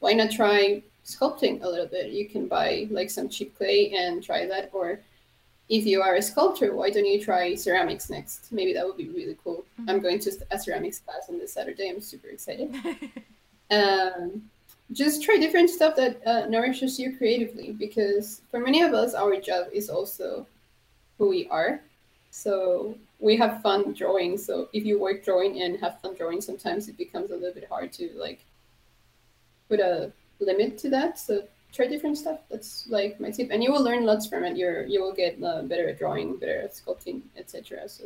[0.00, 2.12] why not try sculpting a little bit?
[2.12, 5.00] You can buy like some cheap clay and try that, or
[5.68, 8.50] if you are a sculptor, why don't you try ceramics next?
[8.52, 9.64] Maybe that would be really cool.
[9.80, 9.90] Mm-hmm.
[9.90, 11.90] I'm going to a ceramics class on this Saturday.
[11.90, 12.74] I'm super excited.
[13.70, 14.42] um,
[14.92, 19.38] just try different stuff that uh, nourishes you creatively because for many of us, our
[19.38, 20.46] job is also
[21.18, 21.80] who we are.
[22.30, 24.38] So we have fun drawing.
[24.38, 27.68] So if you work drawing and have fun drawing, sometimes it becomes a little bit
[27.68, 28.40] hard to like
[29.68, 31.18] put a limit to that.
[31.18, 32.40] So try different stuff.
[32.50, 34.56] That's like my tip, and you will learn lots from it.
[34.56, 37.88] You're you will get uh, better at drawing, better at sculpting, etc.
[37.88, 38.04] So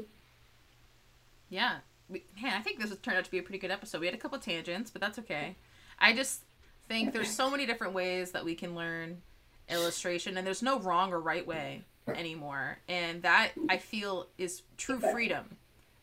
[1.49, 4.01] yeah, we, man, I think this has turned out to be a pretty good episode.
[4.01, 5.57] We had a couple tangents, but that's okay.
[5.99, 6.41] I just
[6.89, 9.23] think there's so many different ways that we can learn
[9.69, 14.99] illustration, and there's no wrong or right way anymore, and that I feel is true
[14.99, 15.57] freedom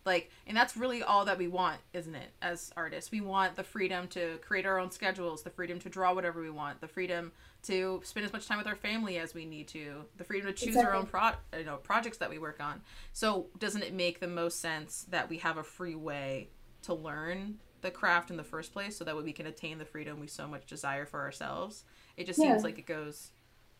[0.05, 3.63] like and that's really all that we want isn't it as artists we want the
[3.63, 7.31] freedom to create our own schedules the freedom to draw whatever we want the freedom
[7.61, 10.53] to spend as much time with our family as we need to the freedom to
[10.53, 10.91] choose exactly.
[10.91, 12.81] our own pro- you know projects that we work on
[13.13, 16.47] so doesn't it make the most sense that we have a free way
[16.81, 19.85] to learn the craft in the first place so that way we can attain the
[19.85, 21.83] freedom we so much desire for ourselves
[22.17, 22.51] it just yeah.
[22.51, 23.31] seems like it goes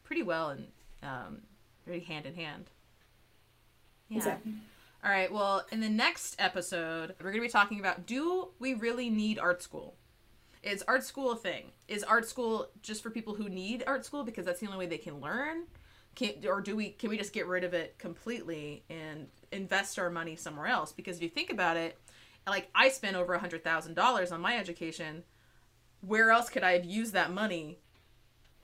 [0.03, 0.67] pretty well and
[1.03, 1.41] um,
[1.85, 2.65] very hand in hand
[4.09, 4.53] yeah exactly.
[5.03, 5.31] All right.
[5.31, 9.39] Well, in the next episode, we're going to be talking about do we really need
[9.39, 9.95] art school?
[10.61, 11.71] Is art school a thing?
[11.87, 14.87] Is art school just for people who need art school because that's the only way
[14.87, 15.63] they can learn?
[16.15, 20.09] Can, or do we can we just get rid of it completely and invest our
[20.09, 20.91] money somewhere else?
[20.91, 21.97] Because if you think about it,
[22.45, 25.23] like I spent over a hundred thousand dollars on my education.
[26.01, 27.79] Where else could I have used that money?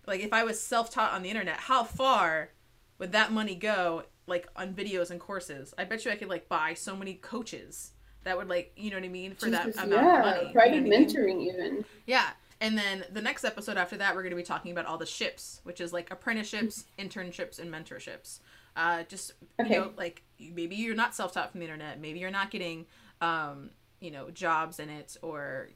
[0.05, 2.49] Like if I was self taught on the internet, how far
[2.97, 5.73] would that money go like on videos and courses.
[5.77, 7.91] I bet you I could like buy so many coaches
[8.23, 10.53] that would like you know what I mean for Jesus, that amount yeah, of money.
[10.53, 11.47] Private you know mentoring I mean?
[11.47, 11.85] even.
[12.05, 12.29] Yeah.
[12.61, 15.05] And then the next episode after that, we're going to be talking about all the
[15.05, 18.39] ships, which is like apprenticeships, internships, and mentorships.
[18.77, 19.75] Uh, just okay.
[19.75, 22.85] you know, like maybe you're not self-taught from the internet, maybe you're not getting,
[23.21, 23.69] um,
[23.99, 25.69] you know, jobs in it, or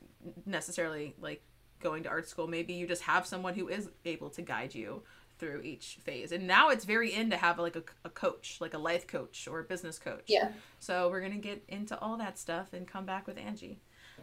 [0.46, 1.44] necessarily like
[1.82, 2.48] going to art school.
[2.48, 5.04] Maybe you just have someone who is able to guide you
[5.40, 6.32] through each phase.
[6.32, 9.48] And now it's very in to have like a, a coach, like a life coach
[9.50, 10.26] or a business coach.
[10.28, 10.52] Yeah.
[10.80, 13.78] So we're going to get into all that stuff and come back with Angi.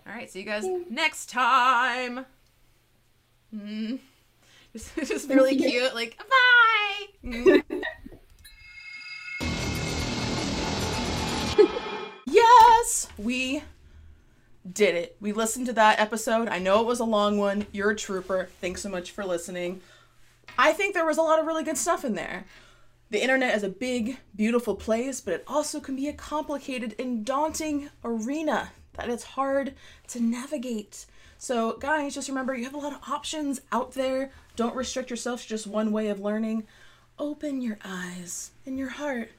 [0.06, 0.30] All right.
[0.30, 0.78] See you guys yeah.
[0.88, 2.26] next time.
[3.54, 4.00] Mm.
[4.72, 5.94] Just, just really cute.
[5.94, 7.06] Like, bye.
[7.24, 7.82] Mm.
[12.26, 13.62] yes, we
[14.70, 15.16] did it.
[15.20, 16.48] We listened to that episode.
[16.48, 17.66] I know it was a long one.
[17.72, 18.48] You're a trooper.
[18.60, 19.80] Thanks so much for listening.
[20.58, 22.44] I think there was a lot of really good stuff in there.
[23.10, 27.24] The internet is a big, beautiful place, but it also can be a complicated and
[27.24, 29.74] daunting arena that it's hard
[30.08, 31.06] to navigate.
[31.38, 34.32] So, guys, just remember you have a lot of options out there.
[34.56, 36.66] Don't restrict yourself to just one way of learning.
[37.18, 39.30] Open your eyes and your heart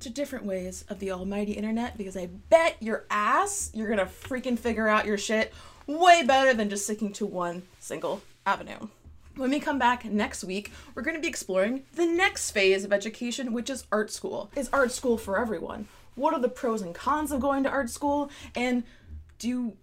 [0.00, 4.58] to different ways of the almighty internet because I bet your ass you're gonna freaking
[4.58, 5.52] figure out your shit
[5.86, 8.88] way better than just sticking to one single avenue.
[9.36, 12.92] When we come back next week, we're going to be exploring the next phase of
[12.92, 14.50] education, which is art school.
[14.56, 15.86] Is art school for everyone?
[16.16, 18.30] What are the pros and cons of going to art school?
[18.54, 18.82] And
[19.38, 19.74] do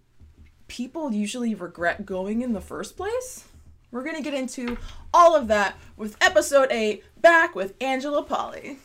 [0.68, 3.44] people usually regret going in the first place?
[3.90, 4.76] We're going to get into
[5.14, 8.76] all of that with episode 8 back with Angela Pauly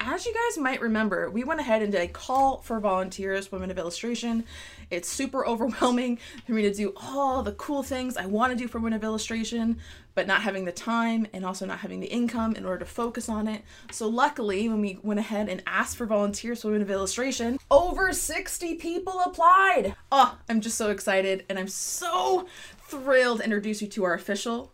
[0.00, 3.70] as you guys might remember, we went ahead and did a call for volunteers, Women
[3.70, 4.44] of Illustration.
[4.90, 8.68] It's super overwhelming for me to do all the cool things I want to do
[8.68, 9.78] for Women of Illustration,
[10.18, 13.28] but not having the time and also not having the income in order to focus
[13.28, 13.62] on it.
[13.92, 18.12] So, luckily, when we went ahead and asked for volunteers for Women of Illustration, over
[18.12, 19.94] 60 people applied.
[20.10, 22.48] Oh, I'm just so excited and I'm so
[22.88, 24.72] thrilled to introduce you to our official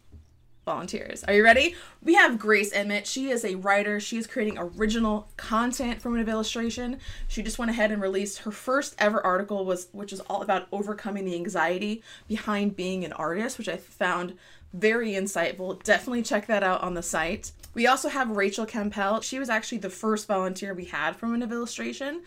[0.65, 1.23] volunteers.
[1.25, 1.75] Are you ready?
[2.03, 3.07] We have Grace Emmett.
[3.07, 4.01] She is a writer.
[4.01, 6.99] She is creating original content for Women of Illustration.
[7.29, 10.69] She just went ahead and released her first ever article was which is all about
[10.73, 14.37] overcoming the anxiety behind being an artist, which I found
[14.75, 15.83] very insightful.
[15.83, 17.53] Definitely check that out on the site.
[17.75, 19.21] We also have Rachel Campbell.
[19.21, 22.23] She was actually the first volunteer we had from an Illustration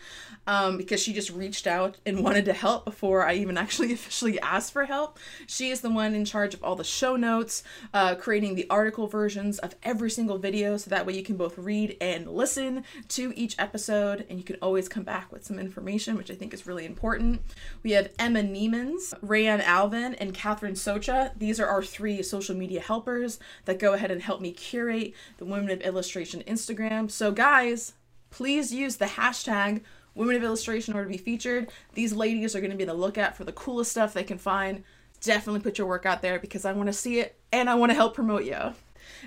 [0.48, 4.40] um, because she just reached out and wanted to help before I even actually officially
[4.40, 5.18] asked for help.
[5.46, 9.06] She is the one in charge of all the show notes, uh, creating the article
[9.06, 13.32] versions of every single video so that way you can both read and listen to
[13.36, 16.66] each episode and you can always come back with some information, which I think is
[16.66, 17.42] really important.
[17.82, 21.38] We have Emma Niemans, Rayanne Alvin, and Catherine Socha.
[21.38, 25.44] These are our three social media helpers that go ahead and help me curate the
[25.44, 27.10] Women of Illustration Instagram.
[27.10, 27.92] So, guys,
[28.30, 29.82] please use the hashtag
[30.18, 31.70] Women of Illustration order to be featured.
[31.94, 34.82] These ladies are going to be the lookout for the coolest stuff they can find.
[35.20, 37.90] Definitely put your work out there because I want to see it and I want
[37.90, 38.74] to help promote you.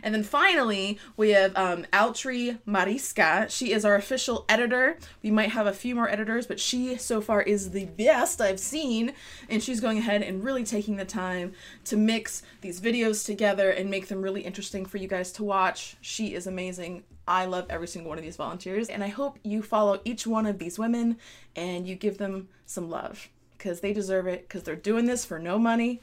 [0.04, 3.48] And then finally, we have um, Altri Mariska.
[3.50, 4.98] She is our official editor.
[5.24, 8.60] We might have a few more editors, but she so far is the best I've
[8.60, 9.14] seen.
[9.50, 11.54] And she's going ahead and really taking the time
[11.86, 15.98] to mix these videos together and make them really interesting for you guys to watch.
[16.02, 17.04] She is amazing.
[17.28, 20.46] I love every single one of these volunteers, and I hope you follow each one
[20.46, 21.18] of these women
[21.56, 25.38] and you give them some love because they deserve it because they're doing this for
[25.38, 26.02] no money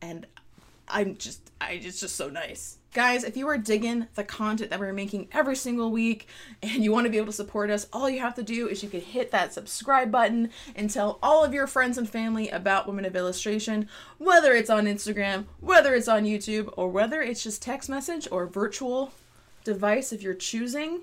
[0.00, 0.26] and
[0.88, 2.78] I'm just I it's just so nice.
[2.96, 6.28] Guys, if you are digging the content that we're making every single week
[6.62, 8.82] and you want to be able to support us, all you have to do is
[8.82, 12.86] you can hit that subscribe button and tell all of your friends and family about
[12.86, 13.86] Women of Illustration,
[14.16, 18.46] whether it's on Instagram, whether it's on YouTube, or whether it's just text message or
[18.46, 19.12] virtual
[19.62, 21.02] device if you're choosing.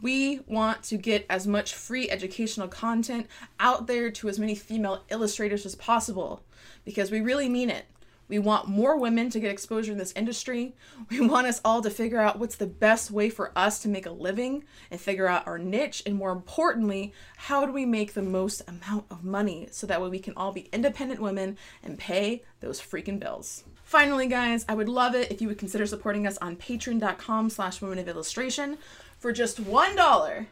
[0.00, 3.26] We want to get as much free educational content
[3.60, 6.40] out there to as many female illustrators as possible
[6.86, 7.84] because we really mean it.
[8.28, 10.74] We want more women to get exposure in this industry.
[11.10, 14.06] We want us all to figure out what's the best way for us to make
[14.06, 16.02] a living and figure out our niche.
[16.04, 20.08] And more importantly, how do we make the most amount of money so that way
[20.08, 23.64] we can all be independent women and pay those freaking bills.
[23.84, 27.80] Finally, guys, I would love it if you would consider supporting us on patreon.com slash
[27.80, 28.78] women of illustration
[29.18, 30.48] for just one dollar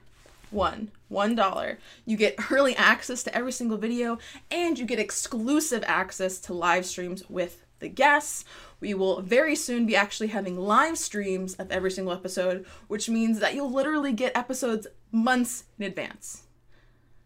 [0.55, 4.19] one one dollar you get early access to every single video
[4.51, 8.45] and you get exclusive access to live streams with the guests
[8.81, 13.41] we will very soon be actually having live streams of every single episode which means
[13.41, 16.45] that you'll literally get episodes months in advance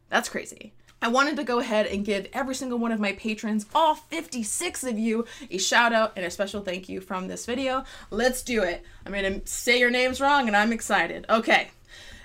[0.08, 3.66] that's crazy I wanted to go ahead and give every single one of my patrons,
[3.72, 7.84] all 56 of you, a shout out and a special thank you from this video.
[8.10, 8.82] Let's do it.
[9.06, 11.24] I'm going to say your names wrong and I'm excited.
[11.30, 11.70] Okay.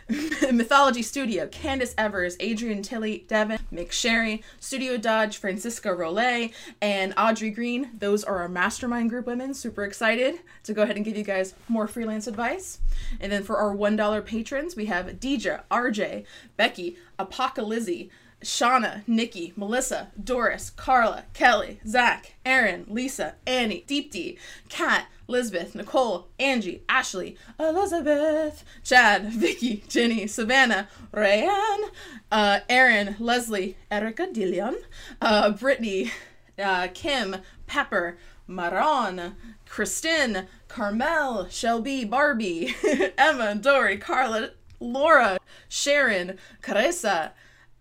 [0.51, 7.91] Mythology Studio, Candace Evers, Adrian Tilley, Devin, McSherry, Studio Dodge, Francisco Rollet, and Audrey Green.
[7.97, 9.54] Those are our mastermind group women.
[9.54, 12.80] Super excited to go ahead and give you guys more freelance advice.
[13.20, 16.26] And then for our $1 patrons, we have Deidre, RJ,
[16.58, 18.10] Becky, Apocalypse,
[18.43, 24.37] Shauna, Nikki, Melissa, Doris, Carla, Kelly, Zach, Aaron, Lisa, Annie, Deepti,
[24.69, 31.89] Kat, Lisbeth, Nicole, Angie, Ashley, Elizabeth, Chad, Vicky, Jenny, Savannah, Rayanne,
[32.31, 34.75] uh, Aaron, Leslie, Erica Dillon,
[35.21, 36.11] uh, Brittany,
[36.59, 37.37] uh, Kim,
[37.67, 38.17] Pepper,
[38.47, 39.35] Maron,
[39.65, 42.75] Kristen, Carmel, Shelby, Barbie,
[43.17, 45.39] Emma, Dory, Carla, Laura,
[45.69, 47.31] Sharon, Carissa,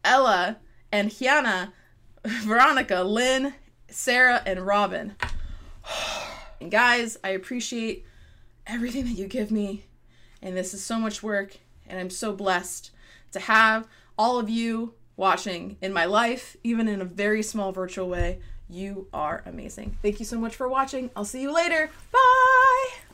[0.05, 0.59] Ella,
[0.91, 1.73] and Hiana,
[2.25, 3.55] Veronica, Lynn,
[3.89, 5.17] Sarah, and Robin.
[6.61, 8.07] And guys, I appreciate
[8.69, 9.83] everything that you give me.
[10.41, 11.57] And this is so much work.
[11.89, 12.93] And I'm so blessed
[13.33, 18.09] to have all of you watching in my life, even in a very small virtual
[18.09, 18.39] way.
[18.69, 19.99] You are amazing.
[20.03, 21.11] Thank you so much for watching.
[21.17, 21.91] I'll see you later.
[22.13, 23.12] Bye.